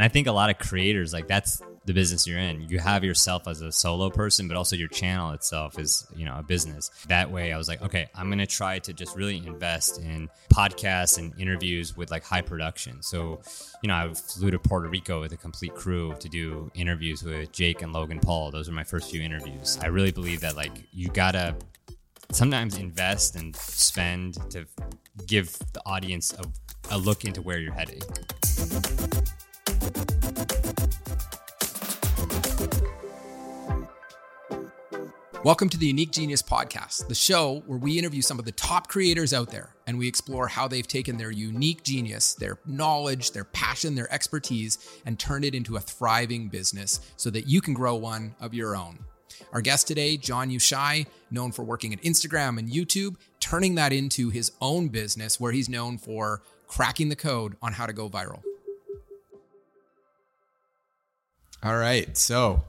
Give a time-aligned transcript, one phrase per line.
[0.00, 2.62] And I think a lot of creators, like that's the business you're in.
[2.70, 6.36] You have yourself as a solo person, but also your channel itself is, you know,
[6.38, 6.90] a business.
[7.08, 10.30] That way I was like, okay, I'm going to try to just really invest in
[10.50, 13.02] podcasts and interviews with like high production.
[13.02, 13.42] So,
[13.82, 17.52] you know, I flew to Puerto Rico with a complete crew to do interviews with
[17.52, 18.50] Jake and Logan Paul.
[18.50, 19.78] Those were my first few interviews.
[19.82, 21.54] I really believe that like you got to
[22.32, 24.64] sometimes invest and spend to
[25.26, 28.00] give the audience a, a look into where you're heading.
[35.42, 38.88] Welcome to the Unique Genius Podcast, the show where we interview some of the top
[38.88, 43.44] creators out there and we explore how they've taken their unique genius, their knowledge, their
[43.44, 47.94] passion, their expertise, and turned it into a thriving business so that you can grow
[47.94, 48.98] one of your own.
[49.54, 54.28] Our guest today, Jon Youshaei, known for working at Instagram and YouTube, turning that into
[54.28, 58.42] his own business where he's known for cracking the code on how to go viral.
[61.62, 62.62] All right, so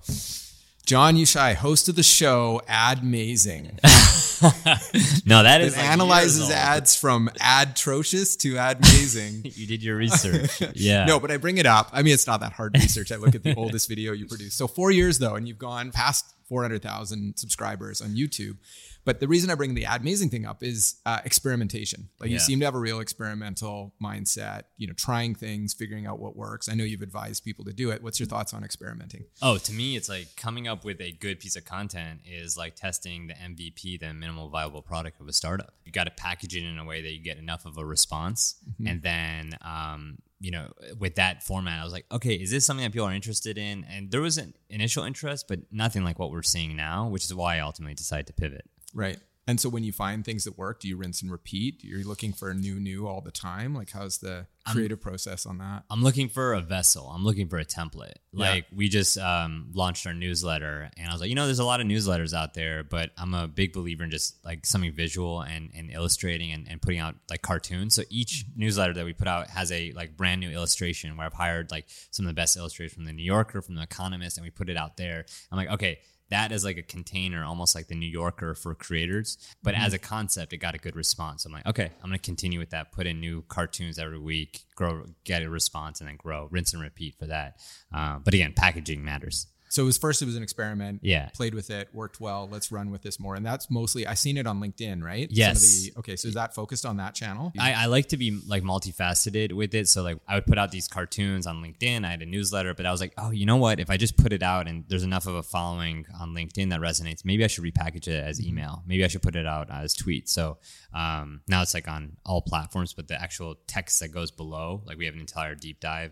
[0.85, 3.79] Jon Youshaei, host of the show Admazing.
[5.25, 9.49] no, that is it like analyzes ads from adtrocious to admazing.
[9.57, 10.61] you did your research.
[10.73, 11.05] Yeah.
[11.05, 11.89] no, but I bring it up.
[11.93, 13.13] I mean, it's not that hard research.
[13.13, 14.57] I look at the oldest video you produced.
[14.57, 18.57] So four years though, and you've gone past 400,000 subscribers on YouTube.
[19.03, 22.09] But the reason I bring the Admazing thing up is uh, experimentation.
[22.19, 22.35] Like yeah.
[22.35, 26.35] you seem to have a real experimental mindset, you know, trying things, figuring out what
[26.35, 26.69] works.
[26.69, 28.03] I know you've advised people to do it.
[28.03, 29.25] What's your thoughts on experimenting?
[29.41, 32.75] Oh, to me, it's like coming up with a good piece of content is like
[32.75, 35.73] testing the MVP, the minimal viable product of a startup.
[35.85, 38.55] You got to package it in a way that you get enough of a response.
[38.69, 38.87] Mm-hmm.
[38.87, 42.83] And then, um, you know, with that format, I was like, okay, is this something
[42.83, 43.85] that people are interested in?
[43.89, 47.33] And there was an initial interest, but nothing like what we're seeing now, which is
[47.33, 48.67] why I ultimately decided to pivot.
[48.93, 49.17] Right.
[49.47, 51.83] And so when you find things that work, do you rinse and repeat?
[51.83, 53.73] You're looking for a new, new all the time.
[53.73, 55.83] Like, how's the creative I'm, process on that?
[55.89, 57.11] I'm looking for a vessel.
[57.13, 58.13] I'm looking for a template.
[58.31, 58.77] Like, yeah.
[58.77, 61.81] we just um, launched our newsletter, and I was like, you know, there's a lot
[61.81, 65.71] of newsletters out there, but I'm a big believer in just like something visual and,
[65.75, 67.95] and illustrating and, and putting out like cartoons.
[67.95, 71.33] So each newsletter that we put out has a like brand new illustration where I've
[71.33, 74.45] hired like some of the best illustrators from the New Yorker, from the Economist, and
[74.45, 75.25] we put it out there.
[75.51, 75.99] I'm like, okay
[76.31, 79.37] that as like a container, almost like the New Yorker for creators.
[79.61, 79.83] But mm-hmm.
[79.83, 81.45] as a concept, it got a good response.
[81.45, 82.91] I'm like, okay, I'm gonna continue with that.
[82.91, 86.47] Put in new cartoons every week, grow, get a response, and then grow.
[86.49, 87.57] Rinse and repeat for that.
[87.93, 89.47] Uh, but again, packaging matters.
[89.71, 90.99] So it was first it was an experiment.
[91.01, 91.29] Yeah.
[91.33, 92.49] Played with it, worked well.
[92.51, 93.35] Let's run with this more.
[93.35, 95.29] And that's mostly I seen it on LinkedIn, right?
[95.31, 95.83] Yes.
[95.83, 97.53] The, okay, so is that focused on that channel?
[97.57, 99.87] I, I, like to be like multifaceted with it.
[99.87, 102.05] So like I would put out these cartoons on LinkedIn.
[102.05, 103.79] I had a newsletter, but I was like, oh, you know what?
[103.79, 106.81] If I just put it out and there's enough of a following on LinkedIn that
[106.81, 108.49] resonates, maybe I should repackage it as mm-hmm.
[108.49, 108.83] email.
[108.85, 110.27] Maybe I should put it out as tweet.
[110.27, 110.57] So
[110.93, 114.97] um, now it's like on all platforms, but the actual text that goes below, like
[114.97, 116.11] we have an entire deep dive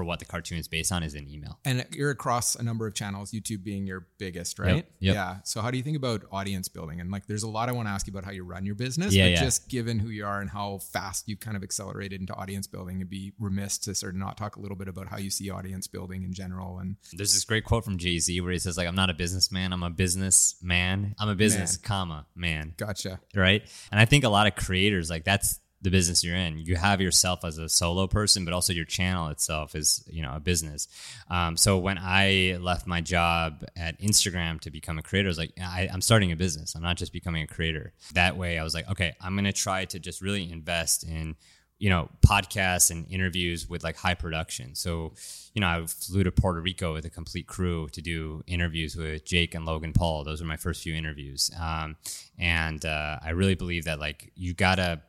[0.00, 1.58] for what the cartoon is based on is in email.
[1.62, 4.76] And you're across a number of channels, YouTube being your biggest, right?
[4.76, 5.14] Yep, yep.
[5.14, 5.36] Yeah.
[5.44, 7.02] So how do you think about audience building?
[7.02, 8.76] And like there's a lot I want to ask you about how you run your
[8.76, 9.42] business, yeah, but yeah.
[9.42, 12.96] just given who you are and how fast you've kind of accelerated into audience building,
[12.96, 15.50] it'd be remiss to sort of not talk a little bit about how you see
[15.50, 16.78] audience building in general.
[16.78, 19.74] And there's this great quote from Jay-Z where he says like I'm not a businessman,
[19.74, 21.14] I'm a business man.
[21.18, 21.86] I'm a business, man.
[21.86, 22.72] comma, man.
[22.78, 23.20] Gotcha.
[23.34, 23.62] Right?
[23.92, 26.58] And I think a lot of creators like that's the business you're in.
[26.58, 30.34] You have yourself as a solo person, but also your channel itself is, you know,
[30.34, 30.88] a business.
[31.30, 35.38] Um, so when I left my job at Instagram to become a creator, I was
[35.38, 36.74] like, I, I'm starting a business.
[36.74, 37.92] I'm not just becoming a creator.
[38.14, 41.36] That way, I was like, okay, I'm going to try to just really invest in
[41.78, 45.14] you know podcasts and interviews with like high production so
[45.54, 49.24] you know i flew to puerto rico with a complete crew to do interviews with
[49.24, 51.96] jake and logan paul those were my first few interviews um,
[52.38, 55.00] and uh, i really believe that like you gotta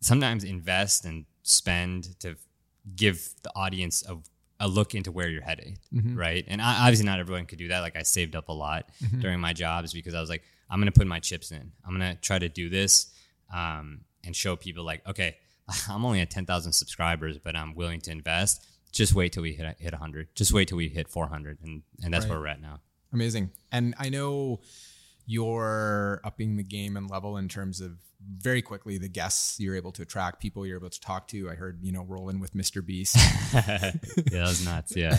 [0.00, 2.36] sometimes invest and spend to
[2.94, 4.16] give the audience a,
[4.60, 6.16] a look into where you're heading, mm-hmm.
[6.16, 6.44] right?
[6.46, 7.80] And I, obviously, not everyone could do that.
[7.80, 9.20] Like I saved up a lot mm-hmm.
[9.20, 11.72] during my jobs because I was like, I'm gonna put my chips in.
[11.84, 13.12] I'm gonna try to do this
[13.54, 15.36] um, and show people like, okay,
[15.88, 18.64] I'm only at 10,000 subscribers, but I'm willing to invest.
[18.92, 20.34] Just wait till we hit hit 100.
[20.34, 22.30] Just wait till we hit 400, and and that's right.
[22.30, 22.80] where we're at now.
[23.12, 23.50] Amazing.
[23.70, 24.60] And I know
[25.26, 29.92] you're upping the game and level in terms of very quickly the guests you're able
[29.92, 31.50] to attract, people you're able to talk to.
[31.50, 32.84] I heard you know rolling with Mr.
[32.84, 33.16] Beast.
[33.54, 34.96] yeah, that was nuts.
[34.96, 35.16] Yeah,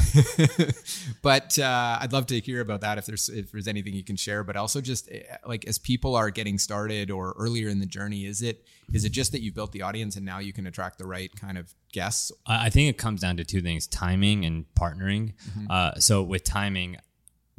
[1.21, 4.15] but uh, I'd love to hear about that if there's if there's anything you can
[4.15, 4.44] share.
[4.44, 8.25] But also just eh, like as people are getting started or earlier in the journey,
[8.25, 10.98] is it is it just that you've built the audience and now you can attract
[10.98, 12.31] the right kind of guests?
[12.45, 15.33] I think it comes down to two things: timing and partnering.
[15.50, 15.68] Mm-hmm.
[15.69, 16.98] Uh, so with timing,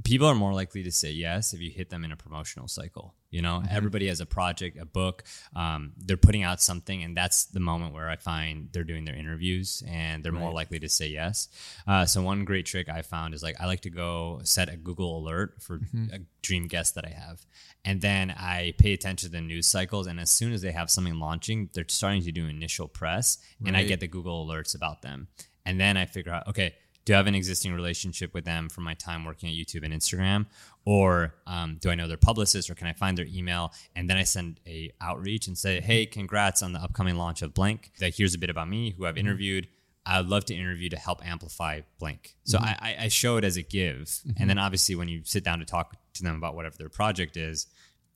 [0.05, 3.15] people are more likely to say yes if you hit them in a promotional cycle
[3.31, 5.23] You know, everybody has a project, a book.
[5.55, 9.17] Um, they're putting out something, and that's the moment where I find they're doing their
[9.17, 11.49] interviews, and they're more likely to say yes.
[11.87, 14.77] Uh, so one great trick I found is like I like to go set a
[14.79, 15.75] Google alert for
[16.12, 17.45] a dream guest that I have,
[17.85, 20.06] and then I pay attention to the news cycles.
[20.06, 23.37] And as soon as they have something launching, they're starting to do initial press,
[23.67, 25.29] and I get the Google alerts about them,
[25.67, 26.77] and then I figure out okay
[27.09, 29.95] do I have an existing relationship with them from my time working at YouTube and
[29.95, 30.45] Instagram,
[30.85, 33.73] or um, do I know their publicist, or can I find their email?
[33.97, 37.55] And then I send a outreach and say, hey, congrats on the upcoming launch of
[37.55, 37.93] blank.
[37.99, 39.21] Like, here's a bit about me, who I've mm-hmm.
[39.21, 39.69] interviewed.
[40.05, 42.37] I would love to interview to help amplify blank.
[42.45, 42.85] So mm-hmm.
[42.85, 44.49] I, I, I show it as a give, and mm-hmm.
[44.49, 47.69] then obviously when you sit down to talk to them about whatever their project is,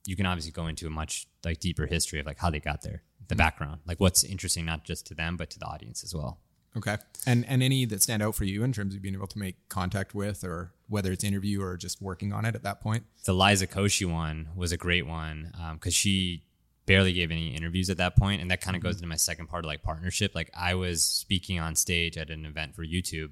[0.05, 2.83] you can obviously go into a much like deeper history of like how they got
[2.83, 6.13] there, the background, like what's interesting not just to them but to the audience as
[6.13, 6.37] well.
[6.75, 6.97] Okay.
[7.25, 9.55] And and any that stand out for you in terms of being able to make
[9.69, 13.03] contact with, or whether it's interview or just working on it at that point.
[13.25, 16.43] the Liza Koshy one was a great one um, because she
[16.85, 19.03] barely gave any interviews at that point, and that kind of goes mm-hmm.
[19.03, 20.33] into my second part of like partnership.
[20.35, 23.31] Like I was speaking on stage at an event for YouTube,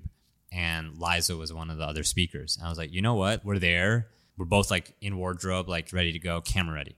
[0.51, 2.57] and Liza was one of the other speakers.
[2.57, 3.43] And I was like, you know what?
[3.43, 4.07] We're there.
[4.37, 6.95] We're both like in wardrobe, like ready to go, camera ready.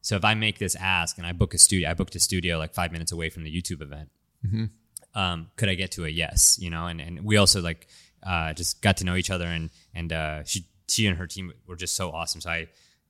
[0.00, 2.58] So if I make this ask and I book a studio, I booked a studio
[2.58, 4.10] like five minutes away from the YouTube event.
[4.46, 4.64] Mm-hmm.
[5.18, 6.58] Um, could I get to a yes?
[6.60, 7.88] You know, and, and we also like
[8.22, 11.52] uh, just got to know each other, and and uh, she she and her team
[11.66, 12.40] were just so awesome.
[12.40, 12.68] So I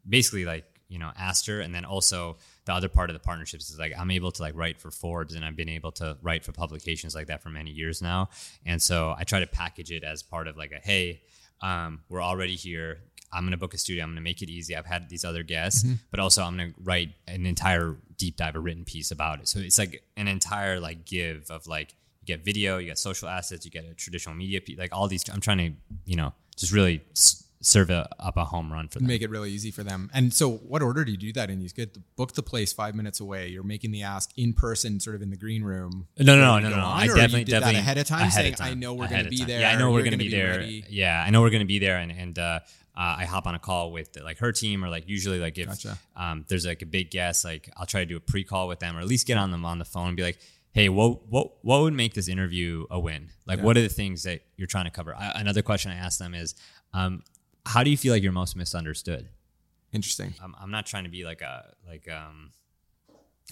[0.09, 3.69] basically like you know asked her, and then also the other part of the partnerships
[3.69, 6.45] is like I'm able to like write for Forbes, and I've been able to write
[6.45, 8.31] for publications like that for many years now,
[8.65, 11.21] and so I try to package it as part of like a hey,
[11.61, 13.01] um, we're already here.
[13.33, 14.03] I'm going to book a studio.
[14.05, 14.75] I'm going to make it easy.
[14.75, 18.57] I've had these other guests, but also I'm going to write an entire deep dive,
[18.57, 19.49] a written piece about it.
[19.49, 23.29] So it's like an entire like give of like you get video, you get social
[23.29, 25.29] assets, you get a traditional media, piece, like all these.
[25.29, 25.73] I'm trying to
[26.07, 29.09] you know just really s- serve a, up a home run for them.
[29.09, 30.11] Make it really easy for them.
[30.15, 31.61] And so, what order do you do that in?
[31.61, 33.49] You get to book the place five minutes away.
[33.49, 36.07] You're making the ask in person, sort of in the green room.
[36.19, 36.85] No, no, no, no, no.
[36.85, 39.25] I definitely, that definitely ahead of time, ahead saying, of time, "I know we're going
[39.25, 39.61] to be there.
[39.61, 40.59] Yeah, I know we're going to gonna be there.
[40.59, 42.61] ready." Yeah, I know we're going to be there, and and uh,
[42.99, 45.69] uh, I hop on a call with like her team, or like usually like if
[45.69, 45.99] Gotcha.
[46.17, 48.97] um, there's like a big guest, like I'll try to do a pre-call with them,
[48.97, 50.39] or at least get on them on the phone and be like,
[50.73, 53.31] hey, what what what would make this interview a win?
[53.47, 55.15] Like, what are the things that you're trying to cover?
[55.15, 56.57] I, another question I ask them is,
[56.93, 57.23] um,
[57.65, 59.29] how do you feel like you're most misunderstood?
[59.93, 60.35] Interesting.
[60.43, 62.51] I'm, I'm not trying to be like a like um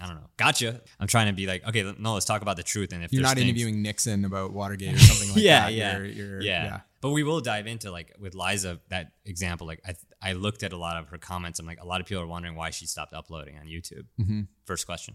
[0.02, 0.28] I don't know.
[0.36, 0.82] Gotcha.
[1.00, 2.92] I'm trying to be like, okay, no, let's talk about the truth.
[2.92, 5.72] And if You're not things- interviewing Nixon about Watergate or something like yeah, that.
[5.72, 9.64] yeah, You're, you're, yeah, But we will dive into like with Liza that example.
[9.64, 11.60] Like I, I looked at a lot of her comments.
[11.60, 14.06] I'm like, a lot of people are wondering why she stopped uploading on YouTube.
[14.20, 14.40] Mm-hmm.
[14.64, 15.14] First question.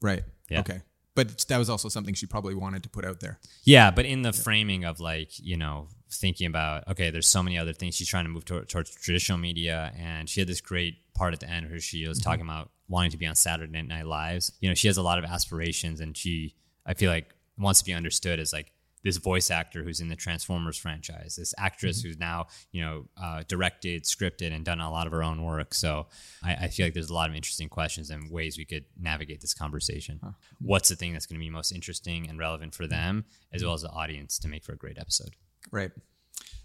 [0.00, 0.22] Right.
[0.48, 0.60] Yeah.
[0.60, 0.80] Okay.
[1.14, 3.38] But that was also something she probably wanted to put out there.
[3.64, 7.58] Yeah, but in the framing of like you know thinking about okay, there's so many
[7.58, 11.12] other things she's trying to move toward, towards traditional media, and she had this great
[11.12, 14.06] part at the end where she was talking about wanting to be on Saturday Night
[14.06, 14.52] Lives.
[14.60, 16.54] You know, she has a lot of aspirations, and she
[16.86, 18.72] I feel like wants to be understood as like
[19.02, 23.42] this voice actor who's in the Transformers franchise, this actress who's now you know uh,
[23.48, 25.72] directed, scripted, and done a lot of her own work.
[25.74, 26.06] So
[26.42, 29.40] I, I feel like there's a lot of interesting questions and ways we could navigate
[29.40, 30.20] this conversation.
[30.60, 33.74] What's the thing that's going to be most interesting and relevant for them, as well
[33.74, 35.34] as the audience, to make for a great episode?
[35.70, 35.90] Right.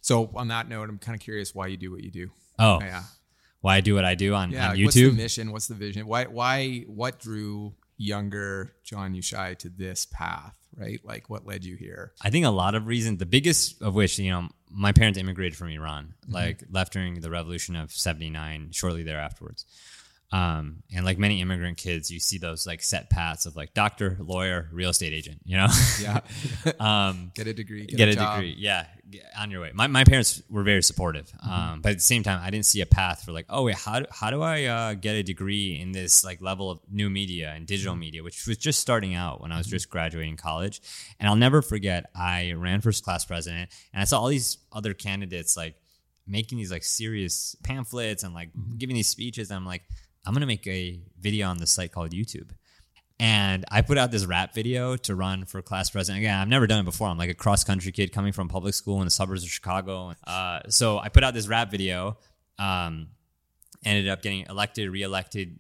[0.01, 2.29] So on that note, I'm kind of curious why you do what you do.
[2.59, 3.03] Oh, Yeah.
[3.61, 4.69] why I do what I do on, Yeah.
[4.69, 5.15] on like, What's the YouTube?
[5.15, 5.51] mission?
[5.51, 6.05] What's the vision?
[6.05, 6.25] Why?
[6.25, 6.79] Why?
[6.87, 10.55] What drew younger Jon Youshaei to this path?
[10.77, 10.99] Right.
[11.03, 12.11] Like, what led you here?
[12.21, 15.57] I think a lot of reasons, the biggest of which, you know, my parents immigrated
[15.57, 19.65] from Iran, like left during the revolution of 79, shortly thereafterwards.
[20.31, 24.17] Um, and like many immigrant kids, you see those like set paths of like doctor,
[24.19, 25.67] lawyer, real estate agent, you know?
[26.01, 26.19] Yeah.
[26.79, 27.85] um, get a degree.
[27.85, 28.35] Get, get, a, job.
[28.35, 28.55] degree.
[28.57, 28.85] Yeah,
[29.37, 29.71] on your way.
[29.73, 31.49] My, my parents were very supportive, Mm-hmm.
[31.51, 33.75] um, but at the same time, I didn't see a path for like, oh wait,
[33.75, 37.09] how do, how do I uh, get a degree in this like level of new
[37.09, 37.99] media and digital Mm-hmm.
[37.99, 40.81] media, which was just starting out when I was just graduating college.
[41.19, 44.93] And I'll never forget, I ran for class president, and I saw all these other
[44.93, 45.75] candidates like
[46.27, 48.77] making these like serious pamphlets and like Mm-hmm.
[48.77, 49.51] giving these speeches.
[49.51, 49.83] And I'm like,
[50.25, 52.49] I'm gonna make a video on this site called YouTube.
[53.19, 56.23] And I put out this rap video to run for class president.
[56.23, 57.07] Again, I've never done it before.
[57.07, 60.13] I'm like a cross country kid coming from public school in the suburbs of Chicago.
[60.27, 62.17] Uh, so I put out this rap video.
[62.59, 63.07] Um,
[63.85, 65.57] ended up getting elected, reelected.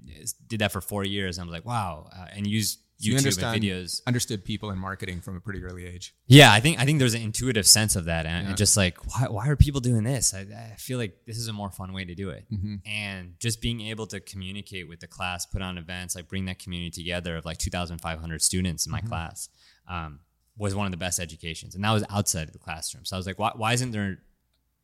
[0.47, 1.39] Did that for four years.
[1.39, 2.09] I was like, wow.
[2.13, 4.01] Uh, and used you YouTube understand, and videos.
[4.07, 6.15] understood people in marketing from a pretty early age.
[6.27, 8.49] Yeah, I think I think there's an intuitive sense of that, and, Yeah.
[8.49, 10.33] and just like why, why are people doing this?
[10.33, 12.75] I, I feel like this is a more fun way to do it, Mm-hmm.
[12.85, 16.59] and just being able to communicate with the class, put on events, like bring that
[16.59, 19.07] community together of like 2,500 students in my Mm-hmm.
[19.09, 19.49] class,
[19.89, 20.19] um,
[20.57, 23.03] was one of the best educations, and that was outside of the classroom.
[23.05, 24.19] So I was like, why, why isn't there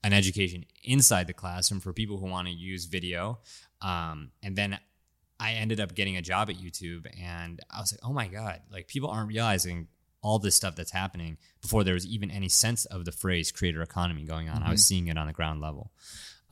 [0.04, 3.40] an education inside the classroom for people who want to use video
[3.82, 4.78] Um, and then
[5.42, 8.62] I ended up getting a job at YouTube, and I was like, oh my god,
[8.72, 9.88] like people aren't realizing
[10.22, 13.82] all this stuff that's happening before there was even any sense of the phrase creator
[13.82, 14.62] economy going on.
[14.62, 15.92] I was seeing it on the ground level.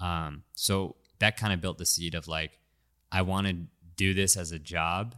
[0.01, 2.57] Um, so that kind of built the seed of like,
[3.11, 3.57] I want to
[3.95, 5.13] do this as a job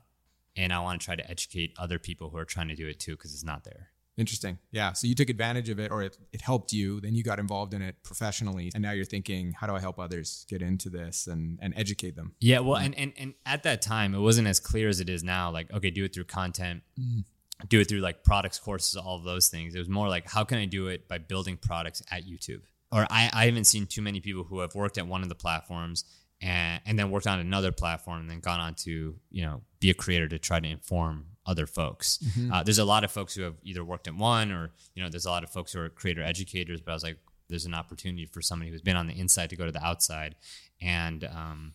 [0.57, 2.99] and I want to try to educate other people who are trying to do it
[2.99, 3.90] too because it's not there.
[4.17, 4.59] Interesting.
[4.71, 4.91] Yeah.
[4.93, 6.99] So you took advantage of it or it, it helped you.
[6.99, 8.71] Then you got involved in it professionally.
[8.73, 12.15] And now you're thinking, how do I help others get into this and, and educate
[12.15, 12.33] them?
[12.39, 12.59] Yeah.
[12.59, 12.85] Well, mm.
[12.85, 15.49] and, and, and at that time, it wasn't as clear as it is now.
[15.51, 17.23] Like, okay, do it through content, mm.
[17.69, 19.75] do it through like products, courses, all of those things.
[19.75, 22.61] It was more like, how can I do it by building products at YouTube?
[22.91, 25.35] Or I, I haven't seen too many people who have worked at one of the
[25.35, 26.03] platforms
[26.41, 29.89] and, and then worked on another platform and then gone on to, you know, be
[29.89, 32.19] a creator to try to inform other folks.
[32.53, 35.09] Uh, there's a lot of folks who have either worked at one or, you know,
[35.09, 37.17] there's a lot of folks who are creator educators, but I was like,
[37.49, 40.35] there's an opportunity for somebody who's been on the inside to go to the outside
[40.81, 41.73] and um,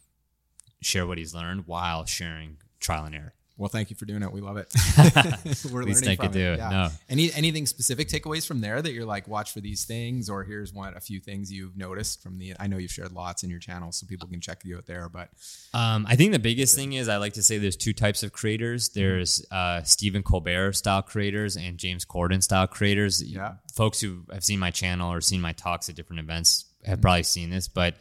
[0.81, 3.35] share what he's learned while sharing trial and error.
[3.59, 4.31] Well, thank you for doing it.
[4.31, 4.73] We love it.
[5.73, 6.59] We're Least learning I could from do it.
[6.59, 6.91] No.
[7.09, 10.75] Any anything specific takeaways from there that you're like, watch for these things, or here's
[10.75, 12.55] one a few things you've noticed from the.
[12.61, 15.09] I know you've shared lots in your channel, so people can check you out there.
[15.09, 15.31] But
[15.73, 18.33] Um, I think the biggest thing is I like to say there's two types of
[18.33, 18.91] creators.
[18.91, 23.23] There's uh, Stephen Colbert style creators and James Corden style creators.
[23.23, 23.55] Yeah.
[23.75, 27.23] Folks who have seen my channel or seen my talks at different events have probably
[27.23, 27.97] seen this, but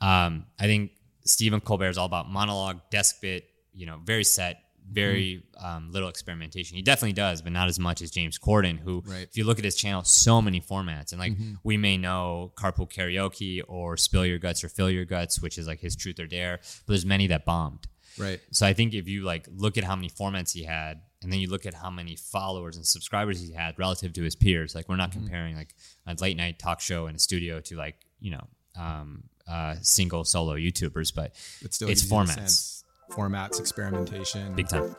[0.00, 0.92] um, I think
[1.24, 6.08] Stephen Colbert is all about monologue, desk bit, you know, very set, very um, little
[6.08, 6.76] experimentation.
[6.76, 9.22] He definitely does, but not as much as James Corden, who, Right.
[9.28, 11.12] if you look at his channel, so many formats.
[11.12, 15.40] And like we may know Carpool Karaoke or Spill Your Guts or Fill Your Guts,
[15.40, 17.86] which is like his Truth or Dare, but there's many that bombed.
[18.18, 21.32] right, So I think if you like look at how many formats he had, and
[21.32, 24.74] then you look at how many followers and subscribers he had relative to his peers,
[24.74, 25.74] like we're not comparing like
[26.06, 30.24] a late night talk show in a studio to like you know um, uh, single
[30.24, 31.32] solo YouTubers, but
[31.70, 32.84] still, it's easy in a formats, sense.
[33.10, 34.94] Formats, experimentation, big time.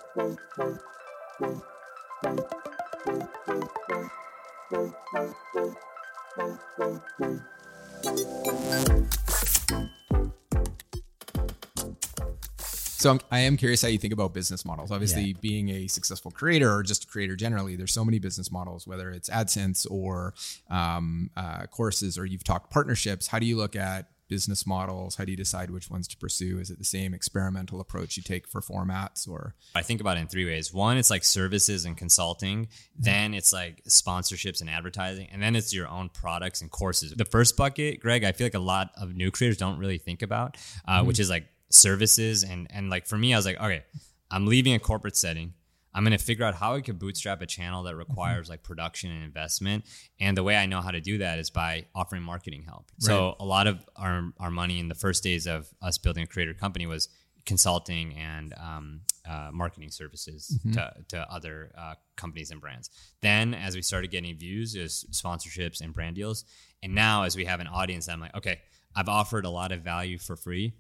[12.57, 14.91] So I'm, I am curious how you think about business models.
[14.91, 15.37] Obviously, Yeah.
[15.39, 19.09] being a successful creator or just a creator generally, there's so many business models, whether
[19.09, 20.33] it's AdSense or
[20.69, 23.27] um, uh, courses, or you've talked partnerships.
[23.27, 25.15] How do you look at business models?
[25.15, 26.59] How do you decide which ones to pursue?
[26.59, 30.21] Is it the same experimental approach you take for formats, or I think about it
[30.21, 30.74] in three ways.
[30.74, 32.67] One, it's like services and consulting.
[32.98, 35.27] Then it's like sponsorships and advertising.
[35.31, 37.13] And then it's your own products and courses.
[37.15, 40.21] The first bucket, Greg, I feel like a lot of new creators don't really think
[40.21, 40.57] about,
[40.88, 42.43] uh, which is like services.
[42.43, 43.83] And, and like for me, I was like, okay,
[44.31, 45.53] I'm leaving a corporate setting.
[45.93, 49.12] I'm going to figure out how I could bootstrap a channel that requires like production
[49.12, 49.86] and investment.
[50.19, 52.91] And the way I know how to do that is by offering marketing help.
[53.00, 56.27] So a lot of our, our money in the first days of us building a
[56.27, 57.10] creator company was
[57.46, 62.91] consulting and um, uh, marketing services to, to other uh, companies and brands.
[63.22, 66.46] Then, as we started getting views, is sponsorships and brand deals.
[66.84, 68.60] And now, as we have an audience, I'm like, okay,
[68.96, 70.74] I've offered a lot of value for free.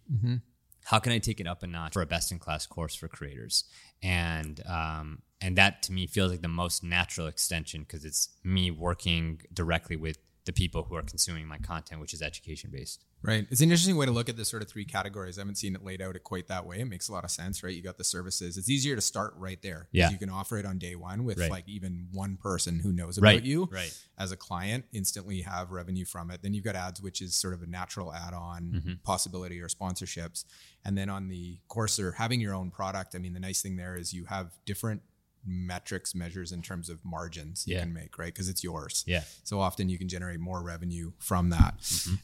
[0.85, 3.07] How can I take it up a notch for a best in class course for
[3.07, 3.63] creators?
[4.01, 8.71] And um, and that to me feels like the most natural extension because it's me
[8.71, 13.05] working directly with the people who are consuming my content, which is education based.
[13.21, 13.45] Right.
[13.51, 15.37] It's an interesting way to look at the sort of three categories.
[15.37, 16.79] I haven't seen it laid out it quite that way.
[16.79, 17.75] It makes a lot of sense, right?
[17.75, 18.55] You got the services.
[18.57, 19.89] It's easier to start right there.
[19.91, 20.09] Yeah.
[20.09, 21.51] You can offer it on day one with Right.
[21.51, 23.93] like even one person who knows about Right, you right.
[24.17, 26.41] as a client, instantly have revenue from it.
[26.41, 28.93] Then you've got ads, which is sort of a natural add-on Mm-hmm.
[29.03, 30.45] possibility or sponsorships.
[30.85, 33.15] And then on the courser, having your own product.
[33.15, 35.01] I mean, the nice thing there is you have different
[35.45, 38.33] metrics measures in terms of margins you can make, right?
[38.33, 39.03] Because it's yours.
[39.07, 39.23] Yeah.
[39.43, 41.75] So often you can generate more revenue from that.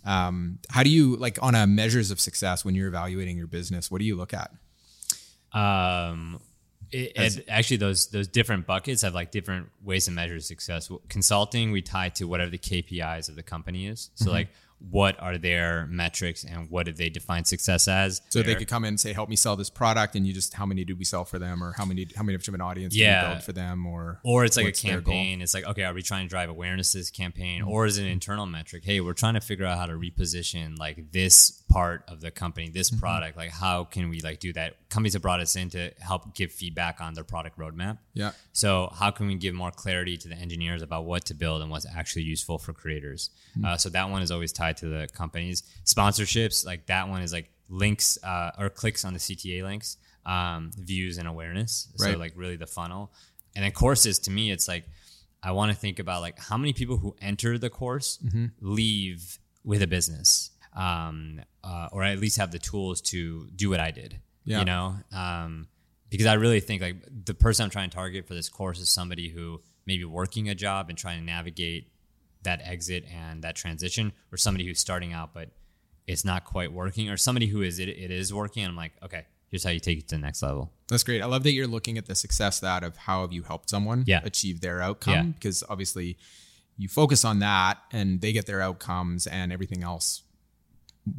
[0.05, 3.89] Um, how do you like on a measures of success when you're evaluating your business?
[3.89, 4.51] What do you look at?
[5.57, 6.39] Um,
[6.91, 10.91] it, and actually, those those different buckets have like different ways to measure success.
[11.09, 14.11] Consulting, we tie to whatever the KPIs of the company is.
[14.15, 18.21] So, like, what are their metrics and what do they define success as?
[18.29, 20.33] So they Their- could come in and say, "Help me sell this product," and you
[20.33, 22.61] just how many do we sell for them, or how many how many of an
[22.61, 23.27] audience do Yeah.
[23.29, 25.41] we build for them, or or it's like a campaign.
[25.41, 27.69] It's like, okay, are we trying to drive awareness to this campaign, Mm-hmm.
[27.71, 28.83] or is it an internal metric?
[28.85, 32.69] Hey, we're trying to figure out how to reposition like this part of the company,
[32.69, 32.99] this Mm-hmm.
[32.99, 33.37] product.
[33.37, 34.89] Like, how can we like do that?
[34.89, 37.97] Companies have brought us in to help give feedback on their product roadmap.
[38.13, 38.31] Yeah.
[38.53, 41.71] So how can we give more clarity to the engineers about what to build and
[41.71, 43.29] what's actually useful for creators?
[43.55, 43.65] Hmm.
[43.65, 45.63] Uh, so that one is always tied to the companies.
[45.85, 50.71] Sponsorships, like that one is like links uh, or clicks on the CTA links, um,
[50.77, 51.87] views and awareness.
[51.95, 52.19] So Right.
[52.19, 53.11] like really the funnel.
[53.55, 54.85] And then courses to me, it's like
[55.41, 58.45] I want to think about like how many people who enter the course Mm-hmm.
[58.61, 60.51] leave with a business.
[60.73, 64.19] um, uh, or at least have the tools to do what I did.
[64.43, 64.59] Yeah.
[64.59, 65.67] You know, um,
[66.09, 68.89] because I really think like the person I'm trying to target for this course is
[68.89, 71.87] somebody who may be working a job and trying to navigate
[72.45, 75.49] that exit and that transition, or somebody who's starting out but
[76.07, 78.63] it's not quite working, or somebody who is it, it is working.
[78.63, 80.71] And I'm like, okay, here's how you take it to the next level.
[80.87, 81.21] That's great.
[81.21, 84.03] I love that you're looking at the success that of how have you helped someone
[84.07, 84.21] Yeah.
[84.23, 85.21] achieve their outcome Yeah.
[85.23, 86.17] because obviously
[86.77, 90.21] you focus on that and they get their outcomes and everything else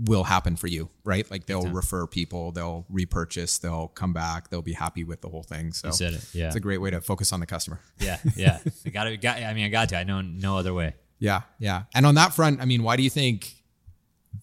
[0.05, 1.29] will happen for you, right?
[1.31, 5.45] Like they'll refer people, they'll repurchase, they'll come back, they'll be happy with the whole
[5.45, 5.73] thing.
[5.73, 6.29] So it.
[6.35, 6.47] Yeah.
[6.49, 7.81] it's a great way to focus on the customer.
[8.01, 8.19] Yeah.
[8.37, 8.59] Yeah.
[8.85, 10.95] I got to, I mean, I got to, I know no other way.
[11.19, 11.85] Yeah, yeah.
[11.95, 13.55] And on that front, I mean, why do you think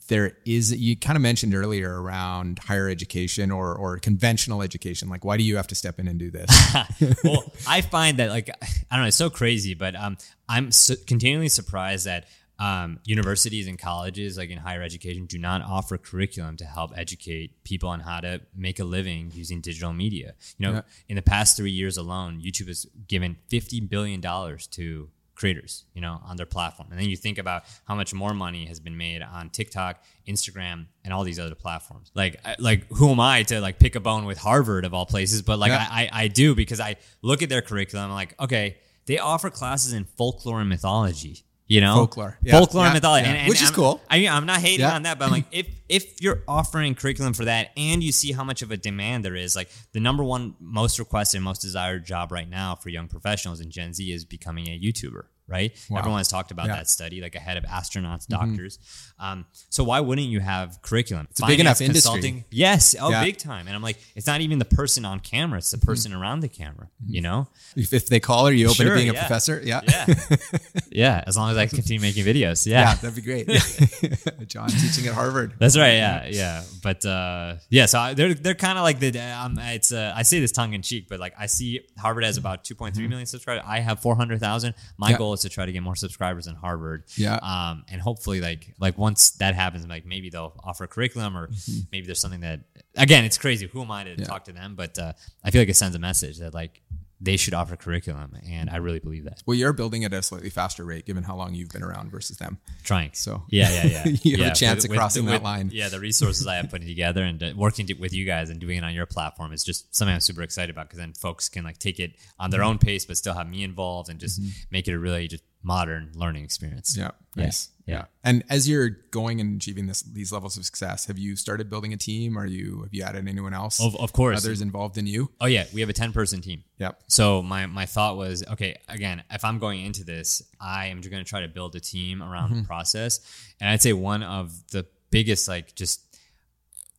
[0.07, 5.07] there is you kind of mentioned earlier around higher education or or conventional education?
[5.09, 6.49] Like why do you have to step in and do this?
[7.23, 8.49] well, I find that like
[8.91, 10.17] I don't know, it's so crazy, but um,
[10.49, 10.71] I'm
[11.05, 12.25] continually surprised that
[12.59, 17.63] um, universities and colleges, like in higher education, do not offer curriculum to help educate
[17.63, 20.33] people on how to make a living using digital media.
[20.57, 20.81] You know, Yeah.
[21.09, 25.09] in the past three years alone, YouTube has given fifty billion dollars to
[25.43, 26.87] creators, you know, on their platform.
[26.91, 30.85] And then you think about how much more money has been made on TikTok, Instagram,
[31.03, 32.11] and all these other platforms.
[32.15, 35.05] Like, I- like who am I to like pick a bone with Harvard of all
[35.05, 35.41] places?
[35.41, 35.85] But like, Yeah.
[35.89, 38.05] I, I, I do because I look at their curriculum.
[38.05, 41.43] I'm like, okay, they offer classes in folklore and mythology.
[41.65, 42.37] You know, Folklore.
[42.43, 42.59] Yeah.
[42.59, 43.31] folklore and mythology, Yeah.
[43.31, 44.01] And, and Which is I'm- cool.
[44.09, 44.95] I mean, I'm not hating Yeah.
[44.95, 48.31] on that, but I'm like, if if you're offering curriculum for that, and you see
[48.33, 52.05] how much of a demand there is, like the number one most requested, most desired
[52.05, 55.23] job right now for young professionals in Gen Z is becoming a YouTuber.
[55.47, 55.77] Right?
[55.89, 55.99] Wow.
[55.99, 56.77] Everyone has talked about Yeah.
[56.77, 58.79] that study, like ahead of astronauts, doctors.
[59.19, 61.27] Um, so why wouldn't you have curriculum?
[61.31, 62.45] It's a big enough industry.
[62.49, 63.23] Yes, oh, Yeah.
[63.23, 63.67] big time.
[63.67, 66.47] And I'm like, it's not even the person on camera; it's the person around the
[66.47, 66.87] camera.
[67.05, 67.47] You know?
[67.75, 69.61] if, if they call her, you open Sure, to being a professor.
[69.63, 69.81] Yeah.
[69.87, 70.05] Yeah,
[70.91, 71.23] yeah.
[71.27, 72.95] As long as I continue making videos, Yeah, yeah.
[72.95, 73.47] that'd be great.
[74.47, 75.53] Jon teaching at Harvard.
[75.59, 75.93] That's right.
[75.95, 76.63] Yeah, yeah.
[76.81, 80.23] But uh, yeah, so I, they're they're kind of like the um, it's uh, I
[80.23, 83.63] say this tongue in cheek, but like I see Harvard has about 2.3 million subscribers.
[83.67, 84.73] I have 400,000.
[84.97, 85.17] My Mm-hmm.
[85.33, 87.05] Goal is to try to get more subscribers in Harvard.
[87.17, 87.35] Yeah.
[87.37, 91.49] Um, and hopefully, like like once that happens, like maybe they'll offer curriculum or
[91.91, 92.59] maybe there's something that
[92.95, 93.67] again, it's crazy.
[93.67, 94.21] Who am I to Mm-hmm.
[94.21, 94.27] Yeah.
[94.27, 94.75] talk to them?
[94.75, 96.81] But uh, I feel like it sends a message that like
[97.23, 99.41] they should offer curriculum, and I really believe that.
[99.45, 102.37] Well, you're building at a slightly faster rate given how long you've been around versus
[102.37, 102.57] them.
[102.83, 103.11] Trying.
[103.13, 104.15] So- yeah, yeah, yeah.
[104.23, 105.69] You have a yeah, chance of crossing that line.
[105.73, 108.59] Yeah, the resources I have putting together and uh, working to, with you guys and
[108.59, 111.47] doing it on your platform is just something I'm super excited about because then folks
[111.47, 114.41] can like take it on their own pace, but still have me involved and just
[114.69, 116.95] make it a really just modern learning experience.
[116.97, 117.69] Yeah, Yeah, nice.
[117.85, 118.05] yeah.
[118.23, 121.93] And as you're going and achieving this these levels of success, have you started building
[121.93, 122.37] a team?
[122.37, 123.81] Are you have you added anyone else?
[123.81, 124.37] Of, of course.
[124.45, 125.31] others involved in you?
[125.39, 126.63] Oh yeah, we have a 10 person team.
[126.79, 127.01] Yep.
[127.07, 131.23] So my my thought was, okay, again, if I'm going into this, I am going
[131.23, 132.61] to try to build a team around Mm-hmm.
[132.63, 133.21] the process,
[133.61, 136.01] and I'd say one of the biggest like just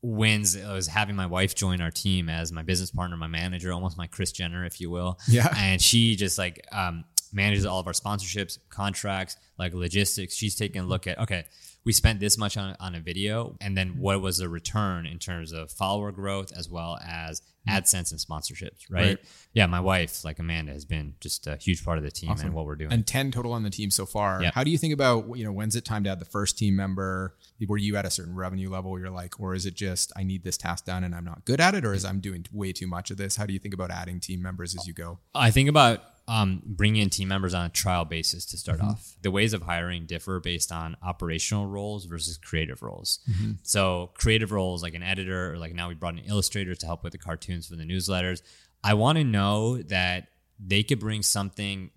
[0.05, 3.97] wins was having my wife join our team as my business partner, my manager, almost
[3.97, 5.19] my Kris Jenner, if you will.
[5.27, 5.53] Yeah.
[5.57, 10.35] And she just like um, manages all of our sponsorships, contracts, like logistics.
[10.35, 11.45] She's taking a look at okay.
[11.85, 15.19] We spent this much on, on a video, and then what was the return in
[15.19, 17.77] terms of follower growth as well as mm-hmm.
[17.77, 19.07] AdSense and sponsorships, right?
[19.07, 19.19] Right.
[19.53, 22.55] Yeah, my wife, like Amanda, has been just a huge part of the team and
[22.55, 22.93] what we're doing.
[22.93, 24.43] And 10 total on the team so far.
[24.43, 24.51] Yeah.
[24.55, 26.75] How do you think about, you know, when's it time to add the first team
[26.75, 27.37] member?
[27.67, 30.23] Were you at a certain revenue level where you're like, or is it just, I
[30.23, 31.85] need this task done and I'm not good at it?
[31.85, 33.37] Or is I'm doing way too much of this?
[33.37, 35.19] How do you think about adding team members as you go?
[35.35, 38.91] I think about um, bringing in team members on a trial basis to start mm-hmm.
[38.91, 39.17] off.
[39.23, 43.21] The ways of hiring differ based on operational roles versus creative roles.
[43.31, 43.53] Mm-hmm.
[43.63, 47.05] So, creative roles like an editor, or like now we brought an illustrator to help
[47.05, 48.43] with the cartoons for the newsletters.
[48.83, 51.91] I want to know that they could bring something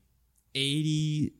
[0.55, 1.31] 80%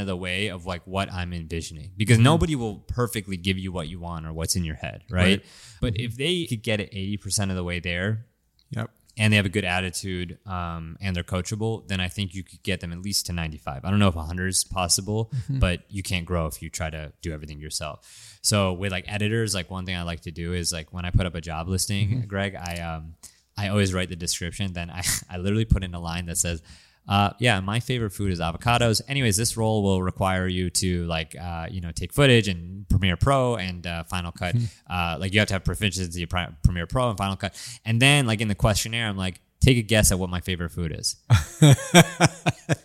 [0.00, 2.24] of the way of like what I'm envisioning because mm-hmm.
[2.24, 5.20] nobody will perfectly give you what you want or what's in your head, right?
[5.20, 5.44] Right.
[5.80, 8.26] But if they could get it 80% of the way there,
[8.70, 8.90] Yep.
[9.18, 12.62] And they have a good attitude um, and they're coachable, then I think you could
[12.62, 13.84] get them at least to 95.
[13.84, 17.12] I don't know if 100 is possible, but you can't grow if you try to
[17.22, 18.38] do everything yourself.
[18.42, 21.10] So with like editors, like one thing I like to do is like when I
[21.10, 23.14] put up a job listing, Greg, I um
[23.56, 24.74] I always write the description.
[24.74, 26.62] Then I I literally put in a line that says.
[27.08, 29.00] Uh, yeah, my favorite food is avocados.
[29.08, 33.16] Anyways, this role will require you to like, uh, you know, take footage and Premiere
[33.16, 34.56] Pro and uh, Final Cut.
[34.90, 36.28] Uh, like you have to have proficiency in
[36.64, 37.54] Premiere Pro and Final Cut.
[37.84, 40.70] And then like in the questionnaire, I'm like, take a guess at what my favorite
[40.70, 41.16] food is.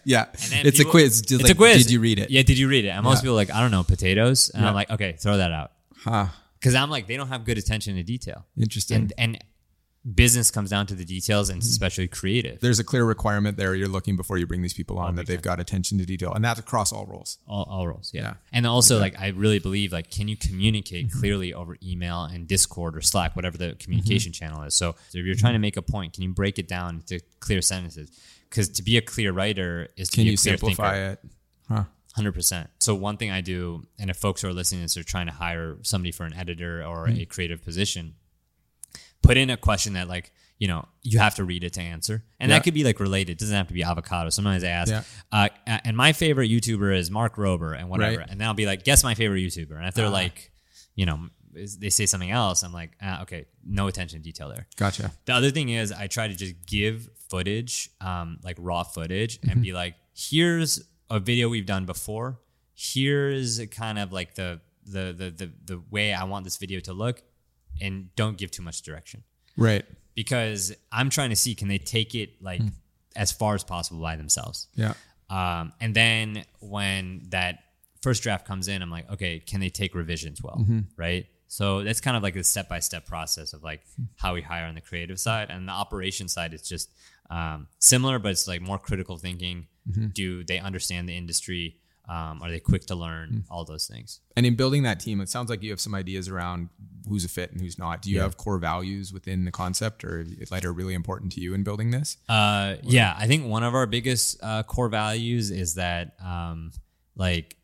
[0.03, 0.25] Yeah.
[0.33, 1.21] It's people- a quiz.
[1.21, 1.83] Just It's like, a quiz.
[1.83, 2.29] Did you read it?
[2.29, 2.89] Yeah, did you read it?
[2.89, 3.21] And most Yeah.
[3.21, 4.49] people are like, I don't know, potatoes.
[4.49, 4.69] And Yeah.
[4.69, 5.71] I'm like, okay, throw that out.
[5.97, 6.27] Huh.
[6.59, 8.45] Because I'm like, they don't have good attention to detail.
[8.59, 8.97] Interesting.
[8.97, 9.43] And and
[10.15, 11.53] business comes down to the details Mm-hmm.
[11.55, 12.59] and especially creative.
[12.59, 15.41] There's a clear requirement there you're looking before you bring these people on that they've
[15.41, 17.37] got attention to detail, and that's across all roles.
[17.47, 18.21] all, all roles yeah.
[18.21, 18.33] Yeah.
[18.51, 21.19] and also like i really believe like can you communicate Mm-hmm.
[21.19, 24.45] clearly over email and discord or slack whatever the communication Mm-hmm.
[24.45, 26.67] channel is so, so if you're trying to make a point can you break it
[26.67, 28.09] down into clear sentences
[28.49, 31.11] because to be a clear writer is to Can be a clear simplify thinker.
[31.23, 31.29] it?
[31.69, 31.83] Huh.
[32.15, 32.69] Hundred percent.
[32.79, 35.27] So one thing I do, and if folks who are listening to this are trying
[35.27, 37.21] to hire somebody for an editor or Mm-hmm.
[37.21, 38.15] a creative position,
[39.21, 42.23] put in a question that like you know you have to read it to answer,
[42.39, 42.57] and Yeah.
[42.57, 43.33] that could be like related.
[43.33, 44.29] It doesn't have to be avocado.
[44.29, 45.03] Sometimes I ask, Yeah.
[45.31, 45.49] uh,
[45.85, 48.27] and my favorite YouTuber is Mark Rober, and whatever, Right.
[48.29, 50.11] and then I'll be like, guess my favorite YouTuber, and if they're Ah.
[50.11, 50.51] like,
[50.95, 54.67] you know, they say something else, I'm like, ah, okay, no attention to detail there.
[54.77, 55.11] Gotcha.
[55.25, 59.61] The other thing is I try to just give footage, um, like raw footage, and
[59.61, 62.39] be like, here's a video we've done before.
[62.75, 66.93] Here's kind of like the the the the, the way I want this video to
[66.93, 67.21] look,
[67.81, 69.23] and don't give too much direction
[69.57, 69.83] Right.
[70.15, 72.61] because I'm trying to see can they take it like
[73.15, 74.67] as far as possible by themselves.
[74.75, 74.93] Yeah.
[75.29, 77.59] Um, and then when that
[78.01, 80.65] first draft comes in, I'm like, okay, can they take revisions well?
[80.97, 81.25] Right.
[81.47, 83.81] So that's kind of like a step by step process of like
[84.15, 85.49] how we hire on the creative side.
[85.49, 86.89] And the operation side, it's just
[87.29, 89.67] um, similar, but it's like more critical thinking.
[90.13, 91.77] Do they understand the industry?
[92.07, 93.45] Um, are they quick to learn?
[93.49, 94.19] All those things.
[94.35, 96.69] And in building that team, it sounds like you have some ideas around
[97.07, 98.01] who's a fit and who's not.
[98.01, 101.53] Do you have core values within the concept, or that are really important to you
[101.53, 102.17] in building this?
[102.27, 106.71] Uh, yeah, I think one of our biggest uh, core values is that um,
[107.15, 107.55] like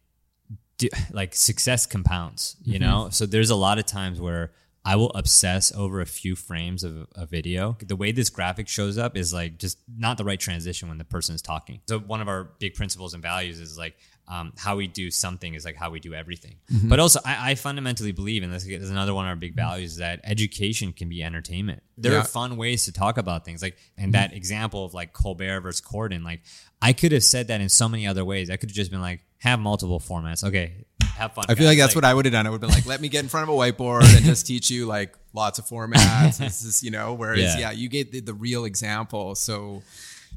[0.78, 2.56] do, like success compounds.
[2.64, 4.52] You know, so there's a lot of times where
[4.86, 7.78] I will obsess over a few frames of a video.
[7.86, 11.04] The way this graphic shows up is like just not the right transition when the
[11.04, 11.82] person is talking.
[11.90, 15.54] So one of our big principles and values is like um, how we do something
[15.54, 16.58] is like how we do everything.
[16.72, 16.90] Mm-hmm.
[16.90, 19.70] But also, I, I fundamentally believe, and this is another one of our big mm-hmm.
[19.70, 21.82] values, is that education can be entertainment.
[21.98, 22.20] There Yeah.
[22.20, 24.12] are fun ways to talk about things, like and mm-hmm.
[24.22, 26.24] that example of like Colbert versus Corden.
[26.24, 26.42] Like
[26.82, 28.50] I could have said that in so many other ways.
[28.50, 30.44] I could have just been like, have multiple formats.
[30.44, 30.86] Okay,
[31.18, 31.46] have fun.
[31.50, 32.48] I feel like that's what I would have done.
[32.48, 34.46] I would have been like, let me get in front of a whiteboard and just
[34.46, 36.38] teach you like lots of formats.
[36.48, 37.72] This is, you know, whereas, yeah, Yeah.
[37.72, 39.36] you get the, the real example.
[39.36, 39.84] So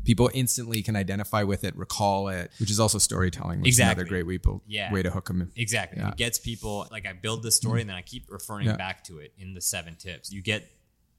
[0.05, 3.91] people instantly can identify with it, recall it, which is also storytelling, which Exactly.
[4.05, 4.93] is another great way, Yeah.
[4.93, 5.53] way to hook them in.
[5.57, 6.03] Exactly.
[6.03, 8.77] It gets people like I build the story and then I keep referring Yeah.
[8.77, 10.33] back to it in the seven tips.
[10.33, 10.71] You get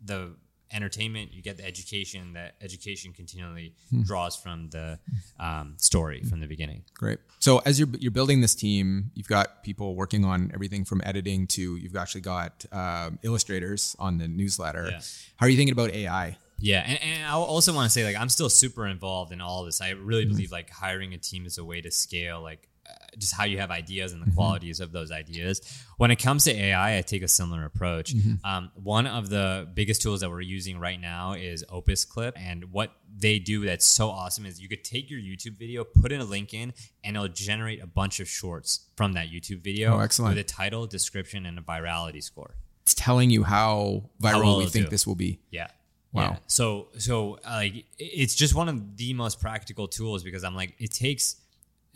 [0.04, 0.36] the
[0.74, 2.34] entertainment, you get the education.
[2.34, 5.00] That education continually draws from the
[5.40, 6.84] um, story from the beginning.
[6.94, 7.20] Great.
[7.40, 11.46] So as you're you're building this team, you've got people working on everything from editing
[11.48, 14.88] to you've actually got um, illustrators on the newsletter.
[14.92, 15.02] Yeah.
[15.36, 16.38] How are you thinking about AI?
[16.62, 19.64] Yeah, and, and I also want to say like I'm still super involved in all
[19.66, 19.82] this.
[19.82, 23.34] I really believe like hiring a team is a way to scale like uh, just
[23.36, 25.62] how you have ideas and the qualities of those ideas.
[25.98, 28.14] When it comes to AI, I take a similar approach.
[28.44, 32.66] Um, one of the biggest tools that we're using right now is Opus Clip, and
[32.72, 36.22] what they do that's so awesome is you could take your YouTube video, put in
[36.22, 40.00] a link in, and it'll generate a bunch of shorts from that YouTube video Oh,
[40.00, 40.36] excellent.
[40.36, 42.56] with a title, description, and a virality score.
[42.84, 44.90] It's telling you how viral well we think do.
[44.90, 45.40] this will be.
[45.52, 45.68] Yeah.
[46.14, 46.22] Wow.
[46.22, 46.38] Yeah.
[46.48, 50.92] So so like it's just one of the most practical tools because I'm like it
[50.92, 51.38] takes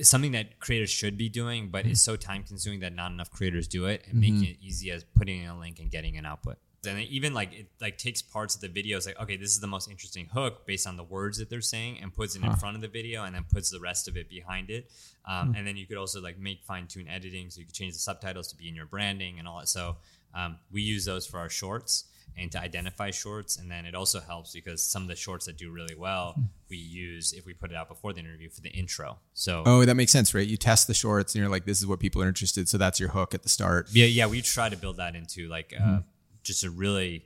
[0.01, 3.67] something that creators should be doing, but it's so time consuming that not enough creators
[3.67, 6.57] do it and making it easy as putting in a link and getting an output.
[6.87, 8.97] And it even like it like takes parts of the video.
[8.97, 11.61] It's like, okay, this is the most interesting hook based on the words that they're
[11.61, 14.17] saying and puts it in front of the video and then puts the rest of
[14.17, 14.91] it behind it.
[15.27, 17.49] Um, And then you could also like make fine tune editing.
[17.49, 19.67] So you could change the subtitles to be in your branding and all that.
[19.69, 19.97] So
[20.35, 22.05] um, we use those for our shorts
[22.37, 23.57] and to identify shorts.
[23.57, 26.43] And then it also helps because some of the shorts that do really well, hmm.
[26.69, 29.17] we use if we put it out before the interview for the intro.
[29.33, 30.47] So Oh, that makes sense, right?
[30.47, 32.67] You test the shorts and you're like, this is what people are interested.
[32.67, 33.87] So that's your hook at the start.
[33.91, 35.97] yeah, yeah, we try to build that into like uh, hmm.
[36.43, 37.25] just a really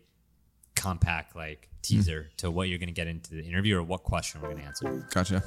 [0.76, 2.36] compact like teaser hmm.
[2.38, 4.68] to what you're going to get into the interview or what question we're going to
[4.68, 5.08] answer.
[5.12, 5.44] Gotcha.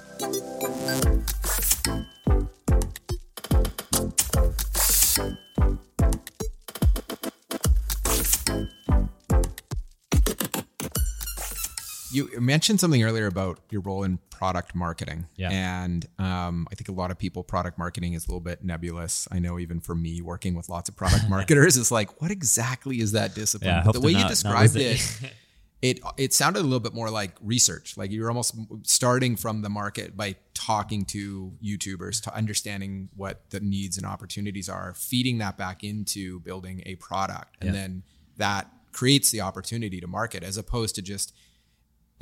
[12.13, 15.27] You mentioned something earlier about your role in product marketing.
[15.37, 15.51] Yeah.
[15.51, 19.27] And um, I think a lot of people, product marketing is a little bit nebulous.
[19.31, 23.01] I know even for me, working with lots of product marketers, it's like, what exactly
[23.01, 23.71] is that discipline?
[23.71, 25.21] Yeah, But the way not- you described it,
[25.83, 29.69] it it sounded a little bit more like research like you're almost starting from the
[29.69, 35.59] market by talking to youtubers to understanding what the needs and opportunities are feeding that
[35.59, 37.81] back into building a product and Yeah.
[37.81, 38.03] then
[38.37, 41.35] that creates the opportunity to market as opposed to just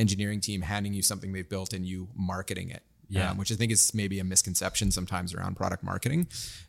[0.00, 3.30] engineering team handing you something they've built and you marketing it Yeah.
[3.30, 6.26] um, which i think is maybe a misconception sometimes around product marketing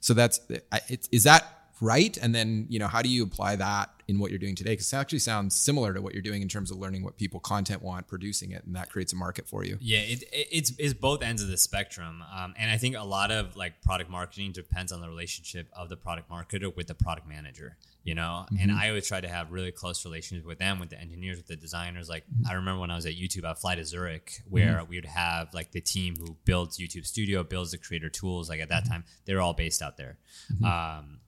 [0.07, 0.37] so that's
[0.71, 1.41] I- it, is that
[1.81, 2.15] right?
[2.21, 4.71] And then, you know, how do you apply that in what you're doing today?
[4.71, 7.39] Because it actually sounds similar to what you're doing in terms of learning what people
[7.39, 9.77] content want, producing it, and that creates a market for you.
[9.81, 13.03] Yeah, it, it, it's it's both ends of the spectrum, um, and I think a
[13.03, 16.95] lot of like product marketing depends on the relationship of the product marketer with the
[16.95, 17.77] product manager.
[18.03, 18.57] You know, mm-hmm.
[18.59, 21.47] and I always try to have really close relationships with them, with the engineers, with
[21.47, 22.09] the designers.
[22.09, 22.49] Like mm-hmm.
[22.49, 24.89] I remember when I was at YouTube, I'd fly to Zurich, where mm-hmm.
[24.89, 28.49] we would have like the team who builds YouTube Studio, builds the creator tools.
[28.49, 28.93] Like at that mm-hmm.
[28.93, 30.17] time, they're all based out there.
[30.51, 30.65] Mm-hmm.
[30.65, 31.19] Um,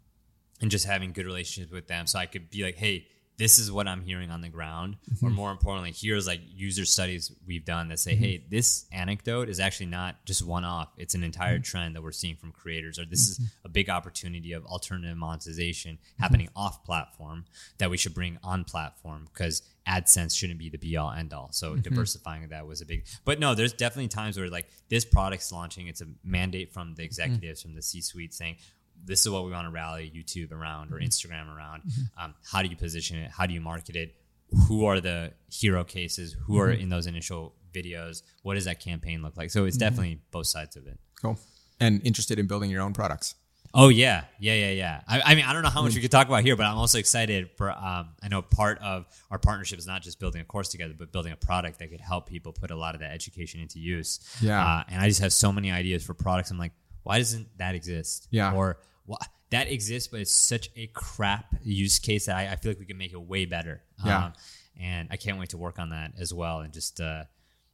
[0.63, 3.06] and just having good relationships with them so I could be like, hey,
[3.38, 4.95] this is what I'm hearing on the ground.
[5.12, 5.26] Mm-hmm.
[5.26, 8.23] Or more importantly, here's like user studies we've done that say, mm-hmm.
[8.23, 10.93] hey, this anecdote is actually not just one off.
[10.97, 11.63] It's an entire mm-hmm.
[11.63, 13.65] trend that we're seeing from creators, or this is mm-hmm.
[13.65, 16.60] a big opportunity of alternative monetization happening mm-hmm.
[16.60, 17.43] off platform
[17.80, 21.49] that we should bring on platform because AdSense shouldn't be the be all end all.
[21.52, 21.82] So mm-hmm.
[21.82, 25.88] diversifying that was a big, but no, there's definitely times where like this product's launching.
[25.88, 28.56] It's a mandate from the executives, from the C suite saying,
[29.05, 31.05] this is what we want to rally YouTube around or mm-hmm.
[31.05, 31.83] Instagram around.
[31.83, 32.23] Mm-hmm.
[32.23, 33.31] Um, how do you position it?
[33.31, 34.15] How do you market it?
[34.67, 36.35] Who are the hero cases?
[36.45, 36.83] Who are mm-hmm.
[36.83, 38.21] in those initial videos?
[38.43, 39.51] What does that campaign look like?
[39.51, 39.89] So it's mm-hmm.
[39.89, 40.99] definitely both sides of it.
[41.21, 41.39] Cool.
[41.79, 43.35] And interested in building your own products.
[43.75, 45.01] Oh yeah, yeah, yeah, yeah.
[45.07, 46.77] I, I, mean, I don't know how much we could talk about here, but I'm
[46.77, 47.71] also excited for.
[47.71, 51.11] Um, I know part of our partnership is not just building a course together, but
[51.11, 54.19] building a product that could help people put a lot of that education into use.
[54.41, 54.63] Yeah.
[54.63, 56.51] Uh, and I just have so many ideas for products.
[56.51, 58.27] I'm like, why doesn't that exist?
[58.29, 58.53] Yeah.
[58.53, 59.19] Or well,
[59.51, 62.85] that exists, but it's such a crap use case that I, I feel like we
[62.85, 63.81] can make it way better.
[64.03, 64.25] Yeah.
[64.25, 64.33] Um,
[64.79, 66.61] and I can't wait to work on that as well.
[66.61, 67.25] And just, uh,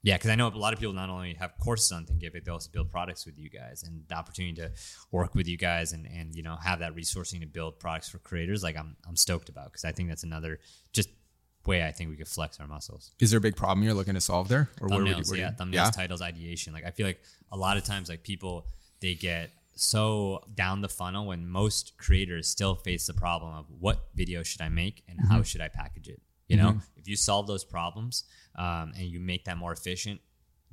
[0.01, 2.51] yeah, because I know a lot of people not only have courses on Thinkific, they
[2.51, 4.71] also build products with you guys, and the opportunity to
[5.11, 8.17] work with you guys and and you know have that resourcing to build products for
[8.19, 10.59] creators, like I'm I'm stoked about because I think that's another
[10.93, 11.09] just
[11.65, 13.11] way I think we could flex our muscles.
[13.19, 15.39] Is there a big problem you're looking to solve there, or thumbnails, where you, where
[15.39, 15.89] yeah, thumbnails, yeah?
[15.89, 16.71] titles, ideation.
[16.71, 18.67] Like I feel like a lot of times, like people
[19.01, 24.09] they get so down the funnel when most creators still face the problem of what
[24.13, 25.31] video should I make and mm-hmm.
[25.31, 26.21] how should I package it.
[26.47, 26.79] You know, mm-hmm.
[26.97, 28.23] if you solve those problems
[28.55, 30.19] um, and you make that more efficient,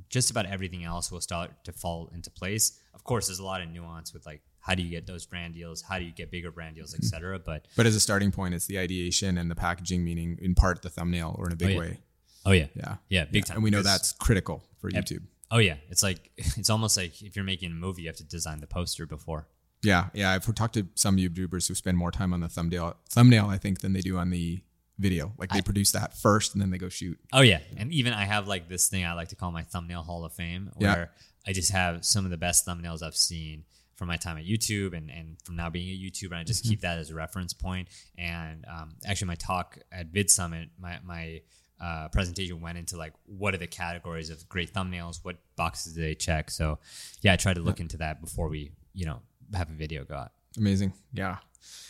[0.08, 2.80] just about everything else will start to fall into place.
[2.94, 5.54] Of course, there's a lot of nuance with like how do you get those brand
[5.54, 7.38] deals, how do you get bigger brand deals, etc.
[7.38, 10.82] But but as a starting point, it's the ideation and the packaging, meaning in part
[10.82, 11.78] the thumbnail or in a big oh, yeah.
[11.78, 12.00] way.
[12.46, 13.42] Oh yeah, yeah, yeah, big yeah.
[13.42, 13.56] time.
[13.58, 15.22] And we know that's critical for YouTube.
[15.50, 18.24] Oh yeah, it's like it's almost like if you're making a movie, you have to
[18.24, 19.48] design the poster before.
[19.82, 20.32] Yeah, yeah.
[20.32, 23.80] I've talked to some YouTubers who spend more time on the thumbnail, thumbnail, I think,
[23.80, 24.60] than they do on the
[24.98, 25.32] video.
[25.38, 27.18] Like they I, produce that first and then they go shoot.
[27.32, 30.02] Oh yeah, and even I have like this thing I like to call my thumbnail
[30.02, 31.50] Hall of Fame, where yeah.
[31.50, 33.64] I just have some of the best thumbnails I've seen
[33.96, 36.32] from my time at YouTube and, and from now being a YouTuber.
[36.32, 36.70] And I just mm-hmm.
[36.70, 37.88] keep that as a reference point.
[38.18, 41.40] And um, actually, my talk at Vid Summit, my my
[41.80, 46.00] uh, presentation went into like what are the categories of great thumbnails, what boxes do
[46.00, 46.50] they check.
[46.50, 46.78] So
[47.22, 49.20] yeah, I tried to look into that before we you know
[49.54, 50.32] have a video go out.
[50.56, 51.38] Amazing, yeah.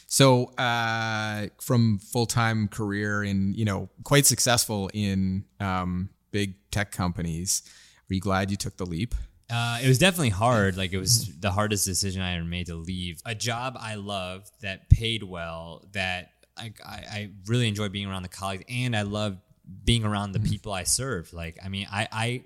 [0.07, 6.93] So uh, from full time career in you know quite successful in um, big tech
[6.93, 7.63] companies,
[8.11, 9.15] are you glad you took the leap?
[9.49, 10.77] Uh, it was definitely hard.
[10.77, 14.51] Like it was the hardest decision I ever made to leave a job I loved
[14.63, 15.85] that paid well.
[15.93, 19.39] That I, I, I really enjoyed being around the colleagues, and I loved
[19.85, 20.49] being around the mm-hmm.
[20.49, 21.33] people I served.
[21.33, 22.43] Like, I mean, I, I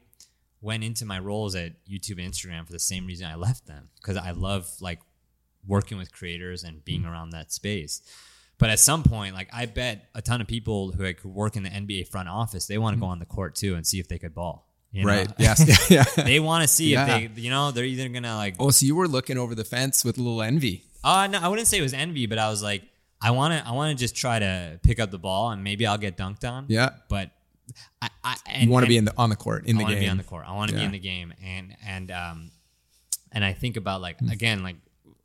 [0.60, 3.88] went into my roles at YouTube and Instagram for the same reason I left them
[3.96, 5.00] because I love like
[5.66, 7.10] working with creators and being mm-hmm.
[7.10, 8.02] around that space.
[8.58, 11.62] But at some point, like I bet a ton of people who could work in
[11.62, 14.08] the NBA front office, they want to go on the court too and see if
[14.08, 14.66] they could ball.
[14.92, 15.08] You know?
[15.08, 15.32] Right.
[15.38, 15.90] Yes.
[15.90, 16.04] yeah.
[16.16, 17.16] they want to see yeah.
[17.16, 18.56] if they, you know, they're either gonna like.
[18.58, 20.84] Oh, so you were looking over the fence with a little envy.
[21.02, 22.82] Uh no, I wouldn't say it was envy, but I was like,
[23.22, 25.86] I want to I want to just try to pick up the ball and maybe
[25.86, 26.66] I'll get dunked on.
[26.68, 26.90] Yeah.
[27.08, 27.30] But
[28.02, 29.84] I, I and, you want to be in the on the court in I the
[29.84, 29.86] game.
[29.86, 30.44] I want to be on the court.
[30.46, 30.82] I want to yeah.
[30.82, 32.50] be in the game and and um
[33.32, 34.32] and I think about like mm.
[34.32, 34.76] again like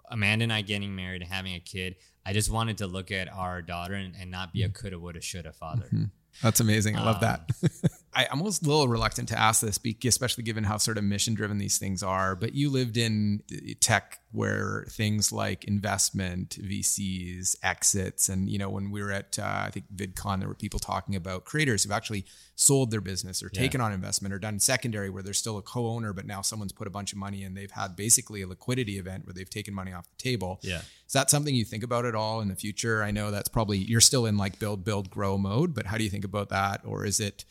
[0.10, 1.96] Amanda and I getting married and having a kid.
[2.26, 4.74] I just wanted to look at our daughter and, and not be a mm.
[4.74, 5.86] coulda woulda shoulda father.
[5.86, 6.06] Mm-hmm.
[6.44, 6.98] That's amazing.
[6.98, 7.92] I love um, that.
[8.16, 11.34] I, am almost a little reluctant to ask this, especially given how sort of mission
[11.34, 12.36] driven these things are.
[12.36, 13.44] But you lived in
[13.82, 19.64] tech where things like investment, VCs, exits, and you know when we were at uh,
[19.66, 22.26] I think VidCon, there were people talking about creators who've actually
[22.56, 26.14] sold their business or taken on investment or done secondary where they're still a co-owner,
[26.14, 29.26] but now someone's put a bunch of money and they've had basically a liquidity event
[29.26, 30.60] where they've taken money off the table.
[30.62, 33.04] Yeah, is that something you think about at all in the future?
[33.04, 36.06] I know that's probably you're still in like build, build, grow mode, but how do
[36.06, 37.44] you think about that, or is it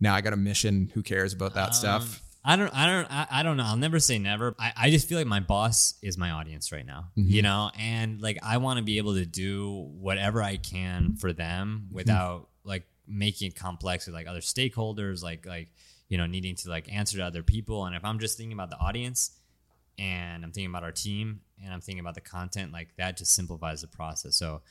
[0.00, 0.90] now I got a mission?
[0.94, 2.22] Who cares about that um, stuff?
[2.42, 3.64] I don't, I don't, I, I, don't know.
[3.64, 4.54] I'll never say never.
[4.58, 7.30] I, I just feel like my boss is my audience right now, mm-hmm.
[7.30, 11.34] you know, and like I want to be able to do whatever I can for
[11.34, 11.94] them mm-hmm.
[11.94, 12.68] without mm-hmm.
[12.70, 15.68] like making it complex with like other stakeholders, like, like,
[16.08, 17.84] you know, needing to like answer to other people.
[17.84, 19.32] And if I'm just thinking about the audience,
[20.00, 23.34] and I'm thinking about our team and I'm thinking about the content, like that just
[23.34, 24.34] simplifies the process.
[24.34, 24.62] So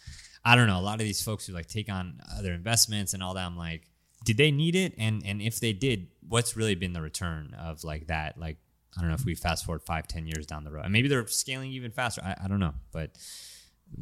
[0.43, 0.79] I don't know.
[0.79, 3.55] A lot of these folks who like take on other investments and all that, I'm
[3.55, 3.88] like,
[4.25, 4.93] did they need it?
[4.97, 8.37] And and if they did, what's really been the return of like that?
[8.37, 8.57] Like
[8.97, 11.07] I don't know if we fast forward five, ten years down the road, and maybe
[11.07, 12.21] they're scaling even faster.
[12.23, 13.11] I, I don't know, but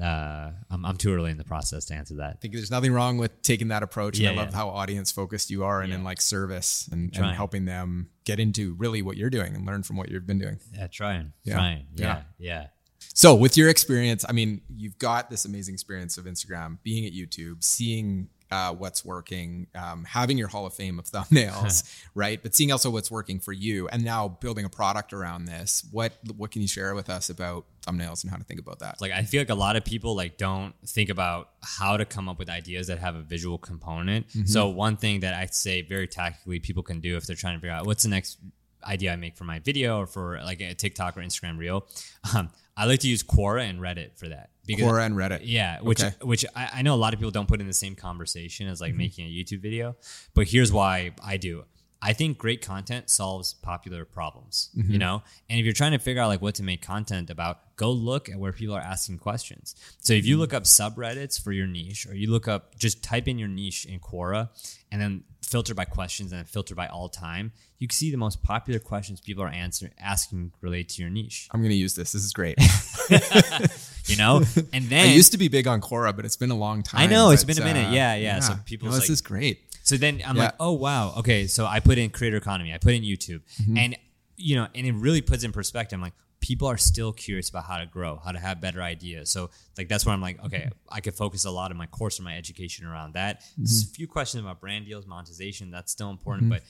[0.02, 2.32] uh, I'm, I'm too early in the process to answer that.
[2.32, 4.20] I think there's nothing wrong with taking that approach.
[4.20, 4.58] Yeah, and I love yeah.
[4.58, 6.00] how audience focused you are and Yeah.
[6.00, 9.84] in like service and, and helping them get into really what you're doing and learn
[9.84, 10.60] from what you've been doing.
[10.74, 11.54] Yeah, trying, Yeah.
[11.56, 12.06] trying, Yeah.
[12.06, 12.68] yeah, yeah.
[13.14, 17.14] So, with your experience, I mean, you've got this amazing experience of Instagram, being at
[17.14, 21.84] YouTube, seeing uh, what's working, um, having your Hall of Fame of thumbnails,
[22.16, 22.42] right?
[22.42, 25.86] But seeing also what's working for you, and now building a product around this.
[25.92, 29.02] What what can you share with us about thumbnails and how to think about that?
[29.02, 32.30] like I feel like a lot of people like don't think about how to come
[32.30, 34.28] up with ideas that have a visual component.
[34.46, 37.62] So one thing that I'd say very tactically people can do if they're trying to
[37.62, 38.38] figure out what's the next
[38.84, 41.88] idea I make for my video or for like a TikTok or Instagram reel,
[42.36, 44.52] um, I like to use Quora and Reddit for that.
[44.68, 45.42] Quora and Reddit.
[45.44, 46.16] Yeah, which Okay.
[46.22, 48.82] which I, I know a lot of people don't put in the same conversation as
[48.82, 48.98] like mm-hmm.
[48.98, 49.96] making a YouTube video,
[50.34, 51.66] but here's why I do.
[52.02, 54.98] I think great content solves popular problems, you mm-hmm.
[54.98, 55.24] know?
[55.50, 58.30] And if you're trying to figure out like what to make content about, go look
[58.30, 59.76] at where people are asking questions.
[60.00, 60.42] So if you mm-hmm.
[60.42, 63.86] look up subreddits for your niche or you look up just type in your niche
[63.86, 64.50] in Quora
[64.92, 68.18] and then filter by questions and then filter by all time, you can see the
[68.18, 71.96] most popular questions people are answering asking relate to your niche, I'm going to use
[71.96, 72.12] this.
[72.12, 72.58] This is great.
[74.08, 74.42] you know?
[74.74, 77.02] And I then used to be big on Quora, but it's been a long time.
[77.02, 77.92] I know, it's been a minute.
[77.94, 78.40] Yeah, yeah.
[78.40, 79.62] So people, no, this like- is great.
[79.84, 80.44] So then I'm Yeah.
[80.46, 81.48] like, oh wow, okay.
[81.48, 83.78] So I put in creator economy, I put in YouTube, Mm-hmm.
[83.78, 83.98] and
[84.36, 85.98] you know, and it really puts in perspective.
[85.98, 86.14] I'm like,
[86.50, 89.30] people are still curious about how to grow, how to have better ideas.
[89.36, 92.16] So like that's where I'm like, okay, I could focus a lot of my course
[92.20, 93.34] and my education around that.
[93.58, 93.92] There's Mm-hmm.
[93.92, 96.62] a few questions about brand deals, monetization, that's still important, but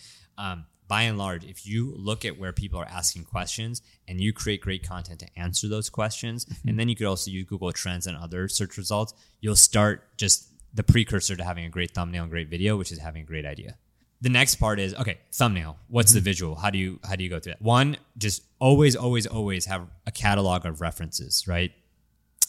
[0.46, 4.32] um, by and large, if you look at where people are asking questions and you
[4.42, 6.70] create great content to answer those questions, Mm-hmm.
[6.70, 10.48] and then you could also use Google Trends and other search results, you'll start just
[10.74, 13.46] the precursor to having a great thumbnail and great video, which is having a great
[13.46, 13.72] idea.
[14.22, 15.78] The next part is okay, thumbnail.
[15.90, 16.56] What's the visual?
[16.56, 17.62] How do you how do you go through that?
[17.62, 21.72] One, just always, always, always have a catalog of references, right?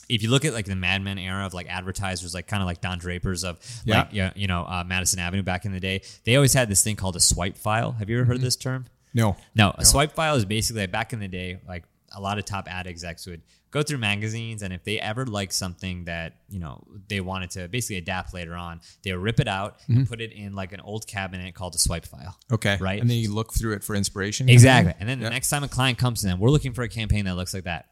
[0.09, 2.67] if you look at like the Mad Men era of like advertisers, like kind of
[2.67, 3.99] like Don Draper's of Yeah.
[3.99, 6.83] like yeah, you know uh, Madison Avenue back in the day, they always had this
[6.83, 7.93] thing called a swipe file.
[7.93, 8.87] Have you ever heard of this term?
[9.13, 9.37] No.
[9.55, 12.45] No, a swipe file is basically like back in the day, like a lot of
[12.45, 16.59] top ad execs would go through magazines, and if they ever liked something that you
[16.59, 20.05] know they wanted to basically adapt later on, they would rip it out and mm-hmm.
[20.05, 22.39] put it in like an old cabinet called a swipe file.
[22.51, 22.77] Okay.
[22.81, 23.01] Right.
[23.01, 24.49] And then you look through it for inspiration.
[24.49, 24.95] Exactly.
[24.99, 27.25] And then the next time a client comes to them, we're looking for a campaign
[27.27, 27.87] that looks like that.